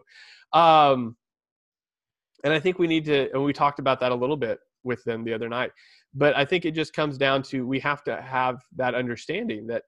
Um, 0.57 1.15
and 2.43 2.53
I 2.53 2.59
think 2.59 2.79
we 2.79 2.87
need 2.87 3.05
to, 3.05 3.31
and 3.33 3.43
we 3.43 3.53
talked 3.53 3.79
about 3.79 3.99
that 3.99 4.11
a 4.11 4.15
little 4.15 4.37
bit 4.37 4.59
with 4.83 5.03
them 5.03 5.23
the 5.23 5.33
other 5.33 5.47
night 5.47 5.71
but 6.13 6.35
i 6.35 6.43
think 6.43 6.65
it 6.65 6.71
just 6.71 6.93
comes 6.93 7.17
down 7.17 7.41
to 7.41 7.65
we 7.65 7.79
have 7.79 8.03
to 8.03 8.21
have 8.21 8.61
that 8.75 8.95
understanding 8.95 9.67
that 9.67 9.83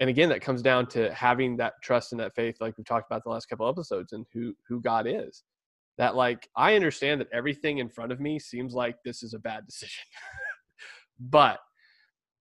and 0.00 0.10
again 0.10 0.28
that 0.28 0.40
comes 0.40 0.62
down 0.62 0.86
to 0.86 1.12
having 1.14 1.56
that 1.56 1.74
trust 1.82 2.12
and 2.12 2.20
that 2.20 2.34
faith 2.34 2.56
like 2.60 2.76
we've 2.76 2.86
talked 2.86 3.10
about 3.10 3.22
the 3.24 3.30
last 3.30 3.46
couple 3.46 3.68
episodes 3.68 4.12
and 4.12 4.26
who 4.32 4.54
who 4.68 4.80
god 4.80 5.06
is. 5.06 5.44
That 5.98 6.16
like 6.16 6.48
i 6.56 6.74
understand 6.74 7.20
that 7.20 7.28
everything 7.32 7.78
in 7.78 7.88
front 7.88 8.10
of 8.12 8.20
me 8.20 8.38
seems 8.38 8.74
like 8.74 8.96
this 9.04 9.22
is 9.22 9.34
a 9.34 9.38
bad 9.38 9.66
decision 9.66 10.04
but 11.20 11.60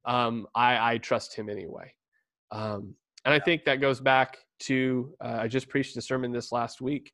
um 0.06 0.48
i 0.56 0.94
i 0.94 0.98
trust 0.98 1.36
him 1.36 1.50
anyway. 1.50 1.94
Um 2.52 2.96
and 3.26 3.34
i 3.34 3.40
think 3.40 3.66
that 3.66 3.82
goes 3.82 4.00
back 4.00 4.38
to 4.62 5.14
uh, 5.24 5.40
i 5.42 5.48
just 5.48 5.70
preached 5.70 5.96
a 5.98 6.02
sermon 6.02 6.32
this 6.32 6.52
last 6.52 6.82
week 6.82 7.14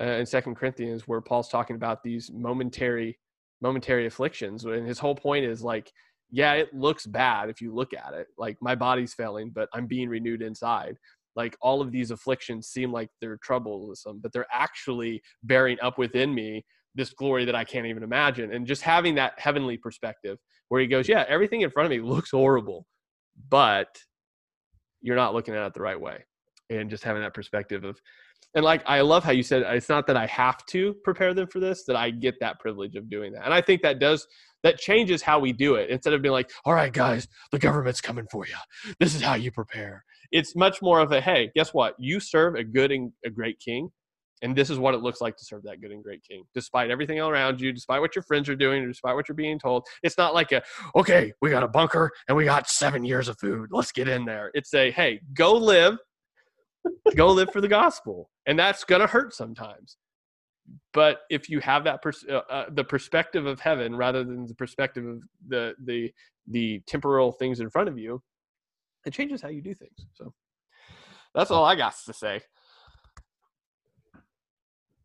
uh, 0.00 0.04
in 0.04 0.26
second 0.26 0.54
corinthians 0.54 1.06
where 1.06 1.20
paul's 1.20 1.48
talking 1.48 1.76
about 1.76 2.02
these 2.02 2.30
momentary 2.32 3.18
momentary 3.60 4.06
afflictions 4.06 4.64
and 4.64 4.86
his 4.86 4.98
whole 4.98 5.14
point 5.14 5.44
is 5.44 5.62
like 5.62 5.92
yeah 6.30 6.52
it 6.52 6.72
looks 6.72 7.06
bad 7.06 7.50
if 7.50 7.60
you 7.60 7.74
look 7.74 7.92
at 7.92 8.14
it. 8.14 8.28
Like 8.38 8.56
my 8.60 8.74
body's 8.74 9.14
failing 9.14 9.50
but 9.50 9.68
i'm 9.74 9.86
being 9.86 10.08
renewed 10.08 10.42
inside. 10.42 10.96
Like 11.36 11.56
all 11.60 11.80
of 11.80 11.92
these 11.92 12.10
afflictions 12.10 12.68
seem 12.68 12.92
like 12.92 13.08
they're 13.20 13.38
troublesome 13.38 14.20
but 14.22 14.32
they're 14.32 14.46
actually 14.52 15.22
bearing 15.42 15.78
up 15.82 15.98
within 15.98 16.34
me 16.34 16.64
this 16.94 17.12
glory 17.12 17.44
that 17.44 17.54
i 17.54 17.64
can't 17.64 17.86
even 17.86 18.02
imagine. 18.02 18.52
And 18.52 18.66
just 18.66 18.82
having 18.82 19.14
that 19.16 19.38
heavenly 19.38 19.76
perspective 19.76 20.38
where 20.68 20.80
he 20.80 20.86
goes 20.86 21.08
yeah 21.08 21.24
everything 21.28 21.60
in 21.62 21.70
front 21.70 21.86
of 21.86 21.90
me 21.90 22.00
looks 22.00 22.30
horrible 22.30 22.86
but 23.48 23.88
you're 25.02 25.16
not 25.16 25.34
looking 25.34 25.54
at 25.54 25.66
it 25.66 25.74
the 25.74 25.80
right 25.80 26.00
way. 26.00 26.24
And 26.68 26.90
just 26.90 27.02
having 27.02 27.22
that 27.22 27.34
perspective 27.34 27.84
of 27.84 28.00
and 28.54 28.64
like 28.64 28.82
I 28.86 29.00
love 29.02 29.24
how 29.24 29.32
you 29.32 29.42
said 29.42 29.62
it's 29.62 29.88
not 29.88 30.06
that 30.08 30.16
I 30.16 30.26
have 30.26 30.64
to 30.66 30.94
prepare 31.04 31.34
them 31.34 31.46
for 31.46 31.60
this, 31.60 31.84
that 31.84 31.96
I 31.96 32.10
get 32.10 32.34
that 32.40 32.58
privilege 32.58 32.96
of 32.96 33.08
doing 33.08 33.32
that. 33.32 33.44
And 33.44 33.54
I 33.54 33.60
think 33.60 33.82
that 33.82 33.98
does 33.98 34.26
that 34.62 34.78
changes 34.78 35.22
how 35.22 35.38
we 35.38 35.52
do 35.52 35.76
it. 35.76 35.90
Instead 35.90 36.12
of 36.12 36.22
being 36.22 36.32
like 36.32 36.50
all 36.64 36.74
right 36.74 36.92
guys 36.92 37.28
the 37.52 37.58
government's 37.58 38.00
coming 38.00 38.26
for 38.30 38.46
you 38.46 38.94
this 38.98 39.14
is 39.14 39.22
how 39.22 39.34
you 39.34 39.50
prepare. 39.52 40.04
It's 40.32 40.54
much 40.56 40.82
more 40.82 41.00
of 41.00 41.12
a 41.12 41.20
hey 41.20 41.50
guess 41.54 41.72
what? 41.72 41.94
You 41.98 42.20
serve 42.20 42.54
a 42.56 42.64
good 42.64 42.90
and 42.90 43.12
a 43.24 43.30
great 43.30 43.58
king 43.60 43.90
and 44.42 44.56
this 44.56 44.70
is 44.70 44.78
what 44.78 44.94
it 44.94 45.02
looks 45.02 45.20
like 45.20 45.36
to 45.36 45.44
serve 45.44 45.62
that 45.64 45.80
good 45.80 45.90
and 45.90 46.02
great 46.02 46.22
king 46.28 46.44
despite 46.54 46.90
everything 46.90 47.20
around 47.20 47.60
you 47.60 47.72
despite 47.72 48.00
what 48.00 48.16
your 48.16 48.22
friends 48.22 48.48
are 48.48 48.56
doing 48.56 48.86
despite 48.86 49.14
what 49.14 49.28
you're 49.28 49.36
being 49.36 49.58
told. 49.58 49.86
It's 50.02 50.18
not 50.18 50.34
like 50.34 50.50
a 50.50 50.62
okay 50.96 51.32
we 51.40 51.50
got 51.50 51.62
a 51.62 51.68
bunker 51.68 52.10
and 52.26 52.36
we 52.36 52.44
got 52.44 52.68
seven 52.68 53.04
years 53.04 53.28
of 53.28 53.38
food. 53.38 53.68
Let's 53.70 53.92
get 53.92 54.08
in 54.08 54.24
there. 54.24 54.50
It's 54.54 54.74
a 54.74 54.90
hey 54.90 55.20
go 55.34 55.52
live 55.52 55.98
go 57.16 57.28
live 57.28 57.52
for 57.52 57.60
the 57.60 57.68
gospel 57.68 58.30
and 58.46 58.58
that's 58.58 58.84
gonna 58.84 59.06
hurt 59.06 59.34
sometimes. 59.34 59.96
But 60.92 61.22
if 61.30 61.48
you 61.48 61.58
have 61.60 61.84
that 61.84 62.00
pers- 62.00 62.24
uh, 62.28 62.42
uh, 62.48 62.66
the 62.70 62.84
perspective 62.84 63.46
of 63.46 63.58
heaven 63.58 63.96
rather 63.96 64.22
than 64.22 64.46
the 64.46 64.54
perspective 64.54 65.04
of 65.04 65.22
the 65.48 65.74
the 65.84 66.12
the 66.48 66.80
temporal 66.86 67.32
things 67.32 67.60
in 67.60 67.70
front 67.70 67.88
of 67.88 67.98
you 67.98 68.22
it 69.04 69.12
changes 69.12 69.40
how 69.40 69.48
you 69.48 69.62
do 69.62 69.74
things 69.74 70.06
so. 70.14 70.32
That's 71.34 71.50
all 71.50 71.64
i 71.64 71.76
got 71.76 71.94
to 72.06 72.12
say. 72.12 72.40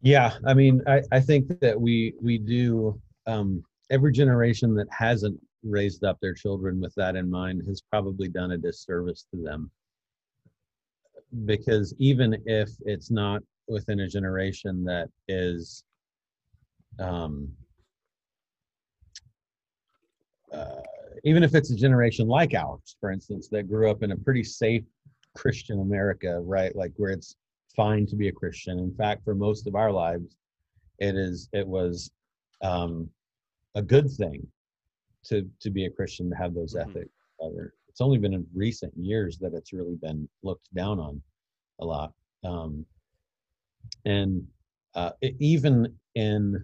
Yeah 0.02 0.34
i 0.46 0.54
mean 0.54 0.82
i 0.88 1.02
i 1.12 1.20
think 1.20 1.48
that 1.62 1.80
we 1.80 2.14
we 2.22 2.38
do 2.38 3.00
um 3.28 3.64
every 3.90 4.12
generation 4.12 4.76
that 4.76 4.88
hasn't 4.92 5.40
raised 5.64 6.04
up 6.04 6.20
their 6.22 6.34
children 6.34 6.80
with 6.80 6.94
that 6.96 7.16
in 7.16 7.30
mind 7.30 7.64
has 7.68 7.82
probably 7.82 8.28
done 8.28 8.52
a 8.52 8.58
disservice 8.58 9.26
to 9.32 9.42
them 9.42 9.72
because 11.44 11.94
even 11.98 12.42
if 12.46 12.70
it's 12.86 13.12
not 13.12 13.42
within 13.68 14.02
a 14.02 14.08
generation 14.08 14.84
that 14.86 15.10
is 15.28 15.84
um, 17.00 17.52
uh, 20.54 20.82
even 21.24 21.44
if 21.44 21.56
it's 21.56 21.72
a 21.72 21.76
generation 21.76 22.28
like 22.28 22.54
ours, 22.54 22.96
for 23.00 23.12
instance, 23.12 23.48
that 23.50 23.68
grew 23.68 23.90
up 23.90 24.04
in 24.04 24.12
a 24.12 24.18
pretty 24.18 24.44
safe 24.44 24.84
Christian 25.36 25.82
America, 25.82 26.40
right? 26.42 26.76
Like 26.76 26.94
where 26.96 27.12
it's 27.12 27.36
fine 27.76 28.06
to 28.08 28.16
be 28.16 28.30
a 28.30 28.32
Christian. 28.32 28.80
In 28.80 28.94
fact, 28.96 29.24
for 29.24 29.36
most 29.36 29.68
of 29.68 29.76
our 29.76 29.92
lives, 29.92 30.38
it 31.00 31.16
is 31.16 31.50
it 31.52 31.68
was 31.68 32.12
um, 32.62 33.10
a 33.76 33.82
good 33.82 34.10
thing 34.10 34.48
to 35.26 35.50
to 35.60 35.70
be 35.70 35.86
a 35.86 35.90
Christian 35.90 36.30
to 36.30 36.36
have 36.36 36.54
those 36.54 36.76
mm-hmm. 36.76 36.90
ethics. 36.90 37.12
It's 37.96 38.02
only 38.02 38.18
been 38.18 38.34
in 38.34 38.46
recent 38.54 38.92
years 38.98 39.38
that 39.38 39.54
it's 39.54 39.72
really 39.72 39.96
been 39.96 40.28
looked 40.44 40.68
down 40.74 41.00
on 41.00 41.22
a 41.80 41.86
lot. 41.86 42.12
Um, 42.44 42.86
and 44.04 44.46
uh, 44.96 45.12
even 45.40 45.98
in 46.16 46.62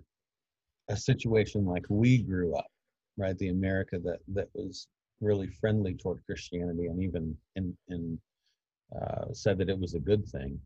a 0.89 0.97
situation 0.97 1.65
like 1.65 1.85
we 1.87 2.17
grew 2.17 2.53
up, 2.53 2.67
right, 3.15 3.37
the 3.37 3.47
America 3.47 3.97
that 4.03 4.19
that 4.33 4.49
was 4.53 4.89
really 5.21 5.47
friendly 5.47 5.93
toward 5.93 6.21
Christianity 6.25 6.87
and 6.87 7.01
even 7.01 7.37
in, 7.55 7.77
in 7.87 8.19
uh, 8.93 9.31
said 9.31 9.57
that 9.59 9.69
it 9.69 9.79
was 9.79 9.93
a 9.93 9.99
good 9.99 10.25
thing. 10.25 10.59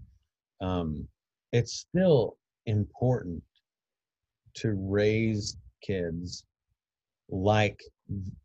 Um, 0.62 1.08
it's 1.52 1.74
still 1.74 2.38
important 2.66 3.44
to 4.56 4.74
raise 4.76 5.58
kids 5.84 6.44
like 7.30 7.80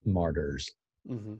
martyrs 0.04 0.70
mm-hmm. 1.08 1.36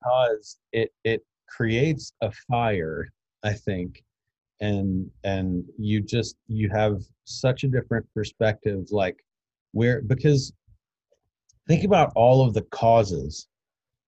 Because 0.00 0.58
it 0.72 0.92
it 1.04 1.22
creates 1.48 2.12
a 2.22 2.30
fire 2.50 3.08
i 3.44 3.52
think 3.52 4.02
and 4.60 5.10
and 5.24 5.64
you 5.78 6.00
just 6.00 6.36
you 6.48 6.68
have 6.70 7.02
such 7.24 7.64
a 7.64 7.68
different 7.68 8.06
perspective 8.14 8.84
like 8.90 9.16
where 9.72 10.02
because 10.02 10.52
think 11.68 11.84
about 11.84 12.12
all 12.14 12.46
of 12.46 12.54
the 12.54 12.62
causes 12.62 13.48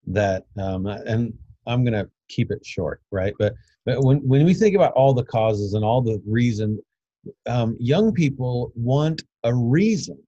that 0.06 0.44
um 0.58 0.86
and 0.86 1.32
i'm 1.66 1.84
gonna 1.84 2.08
keep 2.28 2.50
it 2.50 2.64
short 2.64 3.00
right? 3.10 3.34
But 3.38 3.54
but 3.84 4.02
when 4.04 4.18
when 4.18 4.44
we 4.44 4.54
think 4.54 4.76
about 4.76 4.92
all 4.92 5.14
the 5.14 5.24
causes 5.24 5.74
and 5.74 5.84
all 5.84 6.02
the 6.02 6.22
reason 6.26 6.78
um, 7.46 7.76
young 7.80 8.12
people 8.12 8.72
want 8.74 9.22
a 9.44 9.54
reason. 9.54 10.18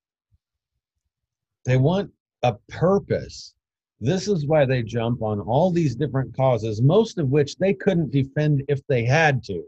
They 1.64 1.77
want 1.77 2.11
a 2.42 2.55
purpose 2.68 3.55
this 4.01 4.29
is 4.29 4.47
why 4.47 4.65
they 4.65 4.83
jump 4.83 5.23
on 5.23 5.41
all 5.41 5.71
these 5.71 5.95
different 5.95 6.35
causes, 6.35 6.81
most 6.81 7.19
of 7.19 7.29
which 7.29 7.57
they 7.57 7.75
couldn't 7.75 8.11
defend 8.11 8.63
if 8.69 8.87
they 8.87 9.05
had 9.05 9.43
to. 9.45 9.63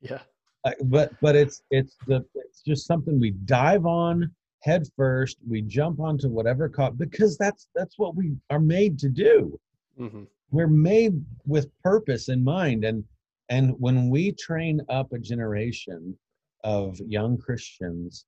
Yeah. 0.00 0.20
Uh, 0.64 0.72
but 0.84 1.12
but 1.20 1.36
it's 1.36 1.62
it's 1.70 1.96
the 2.06 2.24
it's 2.34 2.62
just 2.62 2.86
something 2.86 3.20
we 3.20 3.30
dive 3.30 3.86
on 3.86 4.30
head 4.62 4.86
first. 4.96 5.38
We 5.46 5.62
jump 5.62 6.00
onto 6.00 6.28
whatever 6.28 6.68
cause 6.68 6.94
because 6.96 7.36
that's 7.36 7.68
that's 7.74 7.98
what 7.98 8.16
we 8.16 8.36
are 8.50 8.60
made 8.60 8.98
to 9.00 9.08
do. 9.08 9.58
Mm-hmm. 9.98 10.24
We're 10.50 10.66
made 10.66 11.24
with 11.46 11.70
purpose 11.82 12.28
in 12.28 12.42
mind, 12.42 12.84
and 12.84 13.04
and 13.50 13.74
when 13.78 14.10
we 14.10 14.32
train 14.32 14.80
up 14.88 15.12
a 15.12 15.18
generation 15.18 16.18
of 16.64 16.98
young 17.00 17.38
Christians 17.38 18.24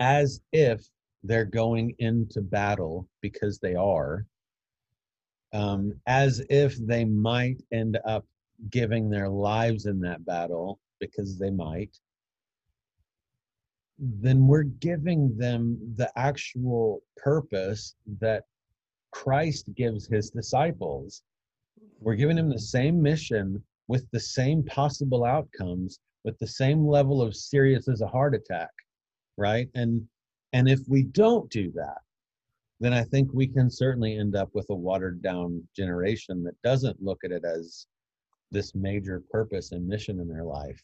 as 0.00 0.40
if 0.52 0.86
they're 1.22 1.44
going 1.44 1.94
into 1.98 2.40
battle 2.40 3.08
because 3.20 3.58
they 3.58 3.74
are, 3.74 4.26
um, 5.52 5.92
as 6.06 6.42
if 6.48 6.76
they 6.76 7.04
might 7.04 7.62
end 7.72 7.98
up 8.06 8.24
giving 8.70 9.08
their 9.08 9.28
lives 9.28 9.86
in 9.86 10.00
that 10.00 10.24
battle 10.24 10.78
because 11.00 11.38
they 11.38 11.50
might, 11.50 11.96
then 13.98 14.46
we're 14.46 14.62
giving 14.62 15.36
them 15.36 15.78
the 15.96 16.10
actual 16.16 17.02
purpose 17.16 17.94
that 18.20 18.44
Christ 19.10 19.68
gives 19.74 20.06
his 20.06 20.30
disciples. 20.30 21.22
We're 22.00 22.14
giving 22.14 22.36
them 22.36 22.48
the 22.48 22.58
same 22.58 23.02
mission 23.02 23.62
with 23.88 24.06
the 24.12 24.20
same 24.20 24.62
possible 24.62 25.24
outcomes, 25.24 25.98
with 26.24 26.38
the 26.38 26.46
same 26.46 26.86
level 26.86 27.20
of 27.20 27.36
serious 27.36 27.88
as 27.88 28.00
a 28.00 28.06
heart 28.06 28.34
attack, 28.34 28.70
right? 29.36 29.68
And 29.74 30.06
and 30.52 30.68
if 30.68 30.80
we 30.88 31.04
don't 31.04 31.50
do 31.50 31.70
that, 31.72 31.98
then 32.80 32.92
I 32.92 33.04
think 33.04 33.30
we 33.32 33.46
can 33.46 33.70
certainly 33.70 34.16
end 34.16 34.34
up 34.34 34.48
with 34.54 34.66
a 34.70 34.74
watered 34.74 35.22
down 35.22 35.62
generation 35.76 36.42
that 36.44 36.60
doesn't 36.62 37.02
look 37.02 37.18
at 37.24 37.30
it 37.30 37.44
as 37.44 37.86
this 38.50 38.74
major 38.74 39.22
purpose 39.30 39.72
and 39.72 39.86
mission 39.86 40.18
in 40.18 40.28
their 40.28 40.44
life. 40.44 40.82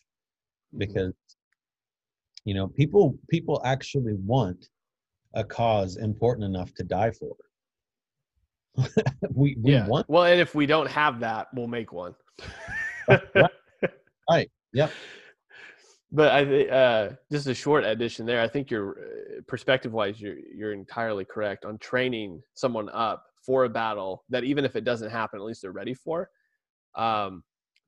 Mm-hmm. 0.74 0.78
Because 0.78 1.14
you 2.44 2.54
know, 2.54 2.68
people 2.68 3.18
people 3.28 3.60
actually 3.64 4.14
want 4.14 4.68
a 5.34 5.42
cause 5.42 5.96
important 5.96 6.44
enough 6.44 6.72
to 6.74 6.84
die 6.84 7.10
for. 7.10 7.34
we, 9.32 9.56
we 9.60 9.72
yeah. 9.72 9.86
want 9.88 10.08
well, 10.08 10.24
and 10.24 10.40
if 10.40 10.54
we 10.54 10.66
don't 10.66 10.88
have 10.88 11.18
that, 11.20 11.48
we'll 11.54 11.66
make 11.66 11.92
one. 11.92 12.14
right. 13.08 13.50
right. 14.30 14.50
Yep 14.72 14.90
but 16.12 16.32
I 16.32 16.44
think 16.44 16.70
uh, 16.70 17.08
just 17.30 17.46
a 17.46 17.54
short 17.54 17.84
addition 17.84 18.26
there. 18.26 18.40
I 18.40 18.48
think 18.48 18.70
your 18.70 18.98
uh, 18.98 19.40
perspective 19.46 19.92
wise, 19.92 20.20
you're 20.20 20.38
you're 20.54 20.72
entirely 20.72 21.24
correct 21.24 21.64
on 21.64 21.78
training 21.78 22.42
someone 22.54 22.88
up 22.90 23.24
for 23.44 23.64
a 23.64 23.68
battle 23.68 24.24
that 24.28 24.44
even 24.44 24.64
if 24.64 24.76
it 24.76 24.84
doesn't 24.84 25.10
happen, 25.10 25.40
at 25.40 25.46
least 25.46 25.62
they're 25.62 25.72
ready 25.72 25.94
for. 25.94 26.30
Um, 26.94 27.42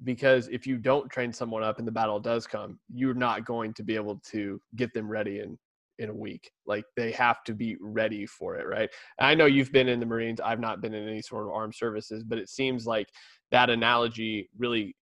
because 0.05 0.47
if 0.49 0.67
you 0.67 0.79
don't 0.79 1.11
train 1.11 1.33
someone 1.33 1.65
up 1.65 1.79
and 1.79 1.89
the 1.89 1.93
battle 1.93 2.21
does 2.21 2.47
come, 2.47 2.79
you're 2.93 3.15
not 3.15 3.45
going 3.45 3.75
to 3.75 3.83
be 3.83 3.97
able 3.97 4.21
to 4.31 4.61
get 4.77 4.93
them 4.95 5.09
ready 5.09 5.41
in 5.41 5.59
in 5.99 6.11
a 6.11 6.15
week. 6.15 6.51
Like 6.67 6.85
they 6.97 7.11
have 7.13 7.43
to 7.45 7.55
be 7.55 7.77
ready 7.81 8.25
for 8.27 8.57
it, 8.57 8.67
right? 8.67 8.89
I 9.19 9.35
know 9.35 9.47
you've 9.47 9.73
been 9.73 9.89
in 9.89 10.01
the 10.01 10.07
Marines. 10.07 10.41
I've 10.41 10.61
not 10.61 10.81
been 10.81 10.95
in 10.95 11.09
any 11.09 11.23
sort 11.23 11.47
of 11.47 11.53
armed 11.53 11.75
services, 11.75 12.23
but 12.23 12.39
it 12.39 12.49
seems 12.49 12.87
like 12.87 13.09
that 13.51 13.71
analogy 13.71 14.49
really 14.57 14.95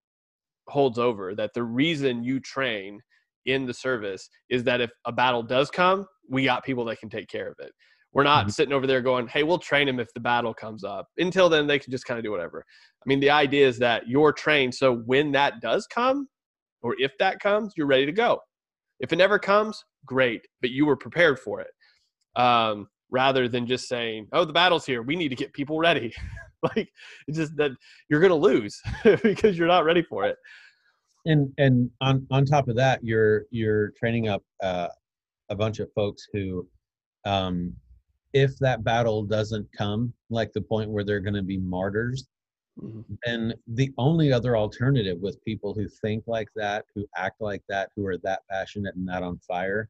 holds 0.68 0.98
over 0.98 1.34
that 1.34 1.52
the 1.54 1.62
reason 1.62 2.24
you 2.24 2.40
train 2.40 3.00
in 3.46 3.64
the 3.66 3.74
service 3.74 4.28
is 4.50 4.64
that 4.64 4.80
if 4.80 4.90
a 5.04 5.12
battle 5.12 5.42
does 5.42 5.70
come, 5.70 6.06
we 6.28 6.44
got 6.44 6.64
people 6.64 6.84
that 6.84 6.98
can 6.98 7.08
take 7.08 7.28
care 7.28 7.48
of 7.48 7.54
it. 7.60 7.72
We're 8.12 8.24
not 8.24 8.42
mm-hmm. 8.42 8.50
sitting 8.50 8.72
over 8.72 8.86
there 8.86 9.02
going, 9.02 9.28
hey, 9.28 9.42
we'll 9.42 9.58
train 9.58 9.86
them 9.86 10.00
if 10.00 10.12
the 10.14 10.20
battle 10.20 10.54
comes 10.54 10.84
up. 10.84 11.06
Until 11.18 11.48
then, 11.48 11.66
they 11.66 11.78
can 11.78 11.90
just 11.90 12.06
kind 12.06 12.18
of 12.18 12.24
do 12.24 12.30
whatever. 12.30 12.64
I 12.66 13.04
mean, 13.06 13.20
the 13.20 13.30
idea 13.30 13.68
is 13.68 13.78
that 13.78 14.08
you're 14.08 14.32
trained 14.32 14.74
so 14.74 14.96
when 15.04 15.32
that 15.32 15.60
does 15.60 15.86
come, 15.86 16.28
or 16.82 16.94
if 16.98 17.12
that 17.18 17.40
comes, 17.40 17.74
you're 17.76 17.86
ready 17.86 18.06
to 18.06 18.12
go. 18.12 18.40
If 19.00 19.12
it 19.12 19.16
never 19.16 19.38
comes, 19.38 19.84
great, 20.06 20.46
but 20.60 20.70
you 20.70 20.86
were 20.86 20.96
prepared 20.96 21.38
for 21.38 21.60
it. 21.60 22.40
Um, 22.40 22.88
rather 23.10 23.48
than 23.48 23.66
just 23.66 23.88
saying, 23.88 24.28
oh, 24.32 24.44
the 24.44 24.52
battle's 24.52 24.86
here, 24.86 25.02
we 25.02 25.16
need 25.16 25.28
to 25.28 25.36
get 25.36 25.52
people 25.52 25.78
ready. 25.78 26.12
like, 26.76 26.88
it's 27.28 27.38
just 27.38 27.56
that 27.56 27.72
you're 28.08 28.20
going 28.20 28.30
to 28.30 28.36
lose 28.36 28.80
because 29.22 29.58
you're 29.58 29.68
not 29.68 29.84
ready 29.84 30.02
for 30.02 30.24
it 30.24 30.36
and 31.26 31.52
and 31.58 31.90
on 32.00 32.26
on 32.30 32.44
top 32.44 32.68
of 32.68 32.76
that 32.76 33.04
you're 33.04 33.44
you're 33.50 33.90
training 33.90 34.28
up 34.28 34.42
uh, 34.62 34.88
a 35.50 35.54
bunch 35.54 35.80
of 35.80 35.92
folks 35.92 36.26
who 36.32 36.66
um 37.24 37.72
if 38.32 38.56
that 38.58 38.84
battle 38.84 39.22
doesn't 39.22 39.66
come 39.76 40.12
like 40.30 40.52
the 40.52 40.62
point 40.62 40.90
where 40.90 41.04
they're 41.04 41.20
going 41.20 41.34
to 41.34 41.42
be 41.42 41.58
martyrs 41.58 42.26
mm-hmm. 42.80 43.00
then 43.24 43.52
the 43.74 43.92
only 43.98 44.32
other 44.32 44.56
alternative 44.56 45.18
with 45.20 45.42
people 45.44 45.74
who 45.74 45.88
think 46.02 46.24
like 46.26 46.48
that 46.56 46.84
who 46.94 47.04
act 47.16 47.40
like 47.40 47.62
that 47.68 47.90
who 47.96 48.06
are 48.06 48.18
that 48.18 48.40
passionate 48.50 48.94
and 48.94 49.08
that 49.08 49.22
on 49.22 49.38
fire 49.38 49.88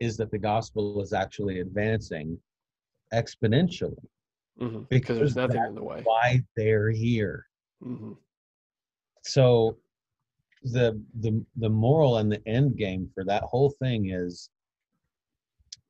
is 0.00 0.16
that 0.16 0.30
the 0.30 0.38
gospel 0.38 1.00
is 1.02 1.12
actually 1.12 1.60
advancing 1.60 2.38
exponentially 3.14 3.96
mm-hmm. 4.60 4.82
because 4.88 5.18
there's 5.18 5.36
nothing 5.36 5.62
in 5.64 5.74
the 5.74 5.82
way. 5.82 6.00
Why 6.04 6.42
they're 6.56 6.90
here. 6.90 7.46
Mm-hmm. 7.82 8.12
So 9.22 9.76
the 10.62 11.00
the 11.20 11.44
the 11.56 11.68
moral 11.68 12.18
and 12.18 12.30
the 12.30 12.46
end 12.46 12.76
game 12.76 13.08
for 13.14 13.24
that 13.24 13.42
whole 13.44 13.70
thing 13.70 14.10
is 14.10 14.50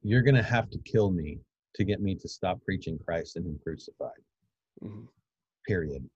you're 0.02 0.22
going 0.22 0.34
to 0.34 0.42
have 0.42 0.70
to 0.70 0.78
kill 0.84 1.10
me 1.10 1.38
to 1.74 1.84
get 1.84 2.00
me 2.00 2.14
to 2.14 2.28
stop 2.28 2.62
preaching 2.64 2.98
Christ 2.98 3.36
and 3.36 3.46
him 3.46 3.58
crucified. 3.62 4.10
Mm-hmm. 4.82 5.04
Period. 5.66 6.08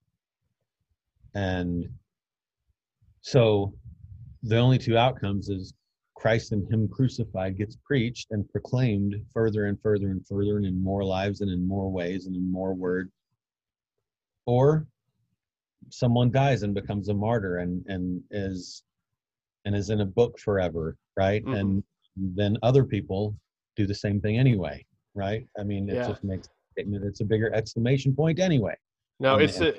And 1.34 1.88
so 3.20 3.72
the 4.42 4.58
only 4.58 4.78
two 4.78 4.98
outcomes 4.98 5.48
is 5.48 5.72
Christ 6.22 6.52
and 6.52 6.72
Him 6.72 6.86
crucified 6.86 7.58
gets 7.58 7.76
preached 7.84 8.28
and 8.30 8.48
proclaimed 8.48 9.16
further 9.34 9.66
and 9.66 9.76
further 9.82 10.12
and 10.12 10.24
further 10.24 10.56
and 10.56 10.64
in 10.64 10.80
more 10.80 11.02
lives 11.02 11.40
and 11.40 11.50
in 11.50 11.66
more 11.66 11.90
ways 11.90 12.26
and 12.26 12.36
in 12.36 12.50
more 12.50 12.74
words. 12.74 13.10
Or 14.46 14.86
someone 15.90 16.30
dies 16.30 16.62
and 16.62 16.74
becomes 16.74 17.08
a 17.08 17.14
martyr 17.14 17.58
and, 17.58 17.84
and 17.88 18.22
is 18.30 18.84
and 19.64 19.74
is 19.74 19.90
in 19.90 20.00
a 20.00 20.06
book 20.06 20.38
forever, 20.38 20.96
right? 21.16 21.44
Mm-hmm. 21.44 21.54
And 21.54 21.84
then 22.16 22.56
other 22.62 22.84
people 22.84 23.34
do 23.74 23.84
the 23.84 23.94
same 23.94 24.20
thing 24.20 24.38
anyway, 24.38 24.86
right? 25.16 25.44
I 25.58 25.64
mean, 25.64 25.88
it 25.88 25.96
yeah. 25.96 26.06
just 26.06 26.22
makes 26.22 26.48
it's 26.76 27.20
a 27.20 27.24
bigger 27.24 27.52
exclamation 27.52 28.14
point 28.14 28.38
anyway. 28.38 28.76
No, 29.18 29.38
it's 29.38 29.60
a, 29.60 29.74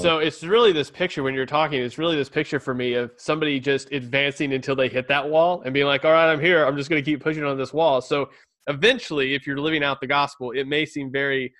so 0.00 0.18
it's 0.18 0.42
really 0.42 0.72
this 0.72 0.90
picture 0.90 1.22
when 1.22 1.34
you're 1.34 1.46
talking, 1.46 1.80
it's 1.80 1.98
really 1.98 2.16
this 2.16 2.28
picture 2.28 2.60
for 2.60 2.74
me 2.74 2.94
of 2.94 3.12
somebody 3.16 3.60
just 3.60 3.90
advancing 3.92 4.52
until 4.52 4.76
they 4.76 4.88
hit 4.88 5.08
that 5.08 5.28
wall 5.28 5.62
and 5.64 5.74
being 5.74 5.86
like, 5.86 6.04
all 6.04 6.12
right, 6.12 6.30
I'm 6.30 6.40
here. 6.40 6.64
I'm 6.64 6.76
just 6.76 6.88
going 6.88 7.02
to 7.02 7.10
keep 7.10 7.20
pushing 7.20 7.44
on 7.44 7.58
this 7.58 7.72
wall. 7.72 8.00
So 8.00 8.30
eventually, 8.68 9.34
if 9.34 9.46
you're 9.46 9.58
living 9.58 9.82
out 9.82 10.00
the 10.00 10.06
gospel, 10.06 10.52
it 10.52 10.66
may 10.66 10.86
seem 10.86 11.10
very, 11.10 11.52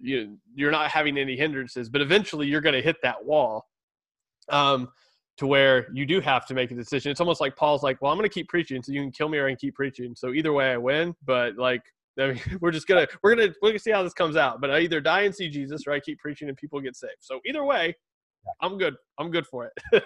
you, 0.00 0.38
you're 0.54 0.70
not 0.70 0.90
having 0.90 1.18
any 1.18 1.36
hindrances, 1.36 1.88
but 1.88 2.00
eventually 2.00 2.46
you're 2.46 2.60
going 2.60 2.74
to 2.74 2.82
hit 2.82 2.96
that 3.02 3.24
wall 3.24 3.66
um, 4.48 4.88
to 5.36 5.46
where 5.46 5.88
you 5.92 6.06
do 6.06 6.20
have 6.20 6.46
to 6.46 6.54
make 6.54 6.70
a 6.70 6.74
decision. 6.74 7.10
It's 7.10 7.20
almost 7.20 7.40
like 7.40 7.56
Paul's 7.56 7.82
like, 7.82 8.00
well, 8.02 8.12
I'm 8.12 8.18
going 8.18 8.28
to 8.28 8.34
keep 8.34 8.48
preaching 8.48 8.82
so 8.82 8.92
you 8.92 9.00
can 9.00 9.12
kill 9.12 9.28
me 9.28 9.38
or 9.38 9.46
I 9.46 9.50
can 9.50 9.56
keep 9.56 9.74
preaching. 9.74 10.14
So 10.14 10.32
either 10.32 10.52
way 10.52 10.72
I 10.72 10.76
win, 10.76 11.14
but 11.24 11.56
like 11.56 11.82
I 12.20 12.32
mean, 12.32 12.40
we're 12.60 12.70
just 12.70 12.86
gonna 12.86 13.06
we're 13.22 13.34
gonna 13.34 13.52
we're 13.62 13.70
gonna 13.70 13.78
see 13.78 13.90
how 13.90 14.02
this 14.02 14.14
comes 14.14 14.36
out. 14.36 14.60
But 14.60 14.70
I 14.70 14.80
either 14.80 15.00
die 15.00 15.22
and 15.22 15.34
see 15.34 15.48
Jesus, 15.48 15.86
or 15.86 15.92
I 15.92 16.00
keep 16.00 16.18
preaching 16.18 16.48
and 16.48 16.56
people 16.56 16.80
get 16.80 16.96
saved. 16.96 17.16
So 17.20 17.40
either 17.46 17.64
way, 17.64 17.94
I'm 18.60 18.78
good. 18.78 18.94
I'm 19.18 19.30
good 19.30 19.46
for 19.46 19.70
it. 19.92 20.04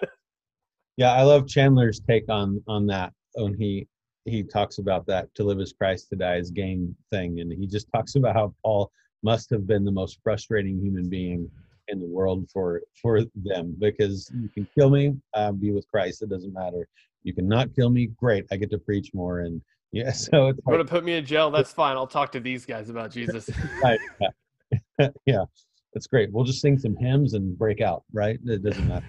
yeah, 0.97 1.13
I 1.13 1.23
love 1.23 1.47
Chandler's 1.47 2.01
take 2.01 2.29
on 2.29 2.63
on 2.69 2.87
that 2.87 3.13
when 3.35 3.55
he 3.55 3.87
he 4.25 4.43
talks 4.43 4.79
about 4.79 5.07
that 5.07 5.35
to 5.35 5.45
live 5.45 5.61
as 5.61 5.73
Christ, 5.73 6.09
to 6.11 6.17
die 6.17 6.37
as 6.37 6.51
gain 6.51 6.95
thing, 7.11 7.41
and 7.41 7.53
he 7.53 7.67
just 7.67 7.89
talks 7.93 8.15
about 8.15 8.35
how 8.35 8.55
Paul 8.65 8.91
must 9.23 9.51
have 9.51 9.67
been 9.67 9.85
the 9.85 9.93
most 9.93 10.19
frustrating 10.23 10.79
human 10.79 11.09
being 11.09 11.51
in 11.89 12.01
the 12.01 12.07
world 12.07 12.49
for 12.53 12.83
for 13.01 13.21
them 13.35 13.77
because 13.79 14.31
you 14.35 14.49
can 14.49 14.67
kill 14.79 14.91
me, 14.91 15.15
uh, 15.35 15.53
be 15.53 15.71
with 15.71 15.87
Christ. 15.91 16.23
It 16.23 16.31
doesn't 16.31 16.53
matter. 16.53 16.89
You 17.23 17.35
can 17.35 17.49
not 17.49 17.75
kill 17.75 17.91
me. 17.91 18.09
Great, 18.19 18.45
I 18.51 18.57
get 18.57 18.71
to 18.71 18.79
preach 18.79 19.13
more 19.15 19.41
and 19.41 19.61
yeah, 19.95 20.11
so 20.11 20.49
it's 20.49 20.59
going 20.67 20.79
to 20.79 20.85
put 20.85 21.05
me 21.05 21.15
in 21.15 21.25
jail. 21.25 21.53
That's 21.53 21.73
fine. 21.83 21.97
I'll 21.97 22.09
talk 22.09 22.33
to 22.33 22.41
these 22.41 22.67
guys 22.67 22.91
about 22.91 23.13
Jesus. 23.13 23.49
right. 23.83 24.01
Yeah. 24.21 25.09
yeah, 25.25 25.45
that's 25.93 26.09
great. 26.09 26.33
We'll 26.33 26.45
just 26.45 26.61
sing 26.61 26.79
some 26.79 26.97
hymns 26.97 27.35
and 27.35 27.57
break 27.57 27.81
out. 27.81 28.03
Right? 28.13 28.41
It 28.45 28.65
doesn't 28.65 28.89
matter. 28.89 29.07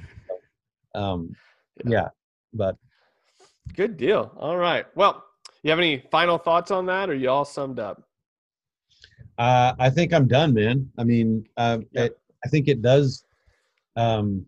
Um, 0.94 1.36
yeah. 1.84 1.92
yeah, 1.92 2.08
but 2.54 2.78
good 3.74 3.98
deal. 3.98 4.32
All 4.38 4.58
right. 4.58 4.86
Well, 4.96 5.26
you 5.64 5.72
have 5.72 5.80
any 5.80 6.04
final 6.12 6.38
thoughts 6.38 6.70
on 6.70 6.86
that, 6.86 7.10
or 7.10 7.16
you 7.16 7.32
all 7.32 7.46
summed 7.46 7.80
up? 7.80 8.04
Uh, 9.40 9.74
I 9.80 9.90
think 9.90 10.14
I'm 10.14 10.28
done, 10.28 10.54
man. 10.54 10.88
I 11.00 11.04
mean, 11.04 11.48
uh, 11.58 11.80
it, 11.94 12.18
I 12.46 12.48
think 12.48 12.68
it 12.68 12.84
does. 12.84 13.26
Um, 13.96 14.46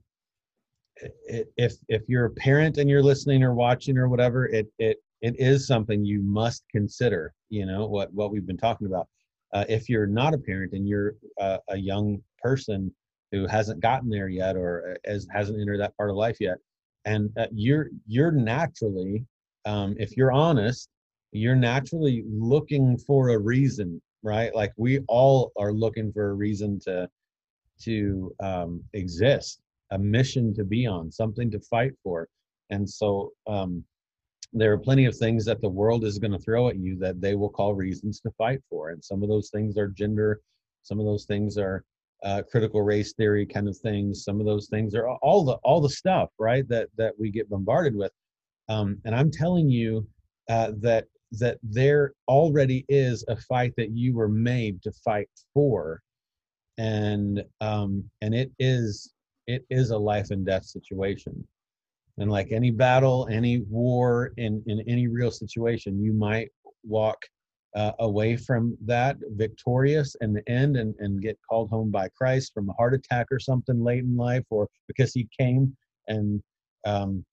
it, 0.97 1.51
if 1.57 1.73
if 1.89 2.03
you're 2.07 2.25
a 2.25 2.31
parent 2.31 2.77
and 2.77 2.87
you're 2.87 3.03
listening 3.03 3.41
or 3.43 3.55
watching 3.55 3.97
or 3.97 4.07
whatever, 4.07 4.45
it 4.45 4.71
it 4.77 4.97
it 5.21 5.35
is 5.39 5.67
something 5.67 6.05
you 6.05 6.21
must 6.21 6.63
consider 6.71 7.33
you 7.49 7.65
know 7.65 7.85
what 7.87 8.13
what 8.13 8.31
we've 8.31 8.47
been 8.47 8.57
talking 8.57 8.87
about. 8.87 9.07
Uh, 9.53 9.65
if 9.69 9.87
you're 9.87 10.07
not 10.07 10.33
a 10.33 10.37
parent 10.37 10.73
and 10.73 10.87
you're 10.87 11.15
uh, 11.39 11.57
a 11.69 11.77
young 11.77 12.21
person 12.39 12.93
who 13.31 13.47
hasn't 13.47 13.79
gotten 13.79 14.09
there 14.09 14.27
yet 14.27 14.55
or 14.55 14.97
as 15.05 15.27
hasn't 15.31 15.59
entered 15.59 15.79
that 15.79 15.95
part 15.97 16.09
of 16.09 16.15
life 16.15 16.37
yet 16.39 16.57
and 17.05 17.29
uh, 17.37 17.47
you're 17.51 17.89
you're 18.05 18.31
naturally 18.31 19.25
um, 19.65 19.95
if 19.97 20.17
you're 20.17 20.31
honest 20.31 20.89
you're 21.31 21.55
naturally 21.55 22.23
looking 22.27 22.97
for 22.97 23.29
a 23.29 23.37
reason 23.37 24.01
right? 24.23 24.53
Like 24.53 24.73
we 24.77 24.99
all 25.07 25.51
are 25.57 25.71
looking 25.71 26.11
for 26.11 26.29
a 26.29 26.33
reason 26.33 26.79
to 26.81 27.09
to 27.83 28.35
um, 28.41 28.83
exist 28.93 29.61
a 29.91 29.97
mission 29.97 30.53
to 30.55 30.63
be 30.63 30.85
on 30.85 31.11
something 31.11 31.49
to 31.51 31.59
fight 31.59 31.93
for. 32.03 32.27
And 32.69 32.89
so 32.89 33.31
um, 33.47 33.83
there 34.53 34.71
are 34.71 34.77
plenty 34.77 35.05
of 35.05 35.15
things 35.15 35.45
that 35.45 35.61
the 35.61 35.69
world 35.69 36.03
is 36.03 36.19
going 36.19 36.31
to 36.31 36.39
throw 36.39 36.69
at 36.69 36.77
you 36.77 36.97
that 36.97 37.19
they 37.21 37.35
will 37.35 37.49
call 37.49 37.75
reasons 37.75 38.19
to 38.19 38.31
fight 38.31 38.59
for 38.69 38.89
and 38.89 39.03
some 39.03 39.21
of 39.21 39.29
those 39.29 39.49
things 39.49 39.77
are 39.77 39.89
gender 39.89 40.39
some 40.83 40.99
of 40.99 41.05
those 41.05 41.25
things 41.25 41.57
are 41.57 41.83
uh, 42.23 42.41
critical 42.49 42.81
race 42.81 43.13
theory 43.13 43.45
kind 43.45 43.67
of 43.67 43.77
things 43.77 44.23
some 44.23 44.39
of 44.39 44.45
those 44.45 44.67
things 44.67 44.95
are 44.95 45.09
all 45.21 45.43
the 45.43 45.53
all 45.63 45.81
the 45.81 45.89
stuff 45.89 46.29
right 46.39 46.67
that 46.67 46.87
that 46.97 47.13
we 47.19 47.29
get 47.29 47.49
bombarded 47.49 47.95
with. 47.95 48.11
Um, 48.69 48.99
and 49.05 49.13
i'm 49.15 49.31
telling 49.31 49.69
you 49.69 50.07
uh, 50.49 50.71
that 50.79 51.05
that 51.31 51.57
there 51.61 52.13
already 52.27 52.85
is 52.87 53.23
a 53.27 53.35
fight 53.35 53.73
that 53.77 53.91
you 53.91 54.15
were 54.15 54.29
made 54.29 54.81
to 54.83 54.91
fight 54.91 55.29
for. 55.53 56.01
And 56.77 57.43
um, 57.59 58.09
and 58.21 58.33
it 58.35 58.51
is 58.59 59.13
it 59.47 59.65
is 59.69 59.89
a 59.89 59.97
life 59.97 60.31
and 60.31 60.45
death 60.45 60.65
situation 60.65 61.47
and 62.17 62.31
like 62.31 62.51
any 62.51 62.71
battle, 62.71 63.27
any 63.31 63.59
war, 63.69 64.33
in, 64.37 64.63
in 64.67 64.81
any 64.87 65.07
real 65.07 65.31
situation, 65.31 66.01
you 66.01 66.13
might 66.13 66.49
walk 66.83 67.17
uh, 67.75 67.91
away 67.99 68.35
from 68.35 68.75
that 68.85 69.17
victorious 69.35 70.15
in 70.21 70.33
the 70.33 70.47
end 70.49 70.77
and, 70.77 70.95
and 70.99 71.21
get 71.21 71.37
called 71.47 71.69
home 71.69 71.91
by 71.91 72.09
Christ 72.17 72.53
from 72.53 72.69
a 72.69 72.73
heart 72.73 72.93
attack 72.95 73.27
or 73.29 73.39
something 73.39 73.83
late 73.83 74.03
in 74.03 74.17
life, 74.17 74.43
or 74.49 74.67
because 74.87 75.13
he 75.13 75.27
came 75.39 75.75
and 76.07 76.41
um, 76.85 77.23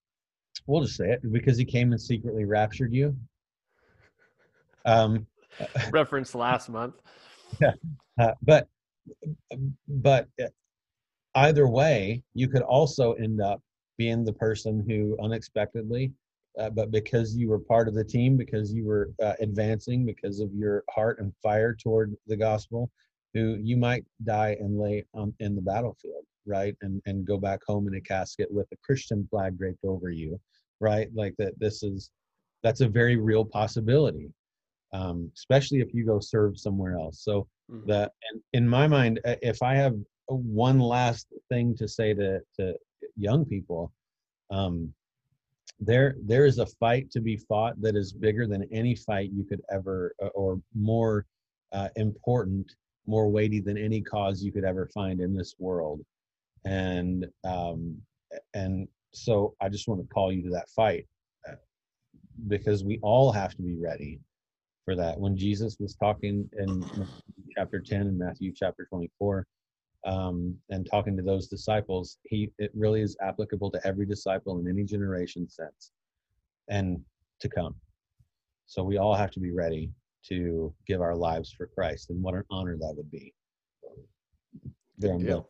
we'll 0.66 0.82
just 0.82 0.96
say 0.96 1.10
it 1.12 1.32
because 1.32 1.56
he 1.56 1.64
came 1.64 1.92
and 1.92 2.00
secretly 2.00 2.44
raptured 2.44 2.92
you. 2.92 3.16
Um, 4.84 5.26
Reference 5.90 6.34
last 6.34 6.68
month. 6.68 6.94
Yeah, 7.60 7.72
uh, 8.20 8.32
but 8.42 8.68
but 9.88 10.28
uh, 10.42 10.48
either 11.36 11.68
way, 11.68 12.22
you 12.34 12.48
could 12.48 12.62
also 12.62 13.12
end 13.12 13.40
up 13.40 13.62
being 13.96 14.24
the 14.24 14.32
person 14.32 14.84
who 14.88 15.16
unexpectedly, 15.22 16.12
uh, 16.58 16.70
but 16.70 16.90
because 16.90 17.34
you 17.36 17.48
were 17.48 17.58
part 17.58 17.88
of 17.88 17.94
the 17.94 18.04
team, 18.04 18.36
because 18.36 18.72
you 18.72 18.86
were 18.86 19.12
uh, 19.22 19.34
advancing, 19.40 20.06
because 20.06 20.40
of 20.40 20.52
your 20.54 20.84
heart 20.90 21.18
and 21.18 21.32
fire 21.42 21.74
toward 21.74 22.14
the 22.26 22.36
gospel, 22.36 22.90
who 23.32 23.58
you 23.60 23.76
might 23.76 24.04
die 24.22 24.56
and 24.60 24.78
lay 24.78 25.04
on, 25.14 25.34
in 25.40 25.56
the 25.56 25.62
battlefield, 25.62 26.24
right? 26.46 26.76
And 26.82 27.02
and 27.06 27.26
go 27.26 27.38
back 27.38 27.60
home 27.66 27.88
in 27.88 27.96
a 27.96 28.00
casket 28.00 28.48
with 28.50 28.66
a 28.72 28.76
Christian 28.84 29.26
flag 29.30 29.58
draped 29.58 29.84
over 29.84 30.10
you, 30.10 30.40
right? 30.80 31.08
Like 31.14 31.34
that. 31.38 31.58
This 31.58 31.82
is 31.82 32.10
that's 32.62 32.80
a 32.80 32.88
very 32.88 33.16
real 33.16 33.44
possibility, 33.44 34.30
um, 34.92 35.30
especially 35.34 35.80
if 35.80 35.92
you 35.92 36.06
go 36.06 36.20
serve 36.20 36.58
somewhere 36.58 36.94
else. 36.96 37.22
So 37.22 37.48
mm-hmm. 37.70 37.90
that, 37.90 38.12
and 38.30 38.40
in 38.52 38.68
my 38.68 38.86
mind, 38.86 39.20
uh, 39.24 39.34
if 39.42 39.60
I 39.62 39.74
have 39.74 39.96
one 40.28 40.78
last 40.78 41.26
thing 41.50 41.74
to 41.76 41.88
say 41.88 42.14
to 42.14 42.40
to 42.58 42.74
young 43.16 43.44
people 43.44 43.92
um, 44.50 44.92
there 45.80 46.16
there 46.22 46.46
is 46.46 46.58
a 46.58 46.66
fight 46.66 47.10
to 47.10 47.20
be 47.20 47.36
fought 47.36 47.80
that 47.80 47.96
is 47.96 48.12
bigger 48.12 48.46
than 48.46 48.66
any 48.72 48.94
fight 48.94 49.30
you 49.32 49.44
could 49.44 49.60
ever 49.70 50.14
uh, 50.22 50.28
or 50.28 50.60
more 50.74 51.26
uh, 51.72 51.88
important 51.96 52.72
more 53.06 53.28
weighty 53.28 53.60
than 53.60 53.76
any 53.76 54.00
cause 54.00 54.42
you 54.42 54.52
could 54.52 54.64
ever 54.64 54.88
find 54.94 55.20
in 55.20 55.34
this 55.34 55.54
world. 55.58 56.00
And 56.64 57.26
um, 57.44 57.96
and 58.54 58.88
so 59.12 59.54
i 59.60 59.68
just 59.68 59.86
want 59.86 60.00
to 60.00 60.06
call 60.12 60.32
you 60.32 60.42
to 60.42 60.50
that 60.50 60.68
fight 60.70 61.06
uh, 61.48 61.54
because 62.48 62.82
we 62.82 62.98
all 63.00 63.30
have 63.30 63.54
to 63.54 63.62
be 63.62 63.76
ready 63.76 64.18
for 64.84 64.96
that. 64.96 65.18
When 65.18 65.36
jesus 65.36 65.76
was 65.78 65.94
talking 65.94 66.48
in 66.58 66.84
chapter 67.56 67.80
10 67.80 68.00
and 68.02 68.18
matthew 68.18 68.52
chapter 68.52 68.86
24 68.86 69.46
um, 70.04 70.56
and 70.70 70.86
talking 70.90 71.16
to 71.16 71.22
those 71.22 71.48
disciples, 71.48 72.18
he 72.24 72.50
it 72.58 72.70
really 72.74 73.00
is 73.00 73.16
applicable 73.22 73.70
to 73.70 73.86
every 73.86 74.06
disciple 74.06 74.58
in 74.58 74.68
any 74.68 74.84
generation 74.84 75.48
since 75.48 75.92
and 76.68 77.00
to 77.40 77.48
come. 77.48 77.74
So 78.66 78.82
we 78.82 78.98
all 78.98 79.14
have 79.14 79.30
to 79.32 79.40
be 79.40 79.50
ready 79.50 79.90
to 80.28 80.72
give 80.86 81.00
our 81.00 81.14
lives 81.14 81.52
for 81.52 81.66
Christ, 81.66 82.10
and 82.10 82.22
what 82.22 82.34
an 82.34 82.44
honor 82.50 82.76
that 82.78 82.94
would 82.96 83.10
be. 83.10 83.34
Deal. 85.00 85.48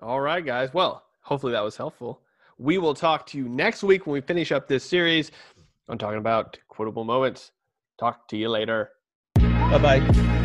All 0.00 0.20
right, 0.20 0.44
guys. 0.44 0.72
Well, 0.72 1.04
hopefully 1.22 1.52
that 1.52 1.64
was 1.64 1.76
helpful. 1.76 2.20
We 2.58 2.78
will 2.78 2.94
talk 2.94 3.26
to 3.28 3.38
you 3.38 3.48
next 3.48 3.82
week 3.82 4.06
when 4.06 4.14
we 4.14 4.20
finish 4.20 4.52
up 4.52 4.68
this 4.68 4.84
series. 4.84 5.32
I'm 5.88 5.98
talking 5.98 6.18
about 6.18 6.58
quotable 6.68 7.04
moments. 7.04 7.52
Talk 7.98 8.28
to 8.28 8.36
you 8.36 8.48
later. 8.48 8.90
Bye 9.34 9.78
bye. 9.78 10.41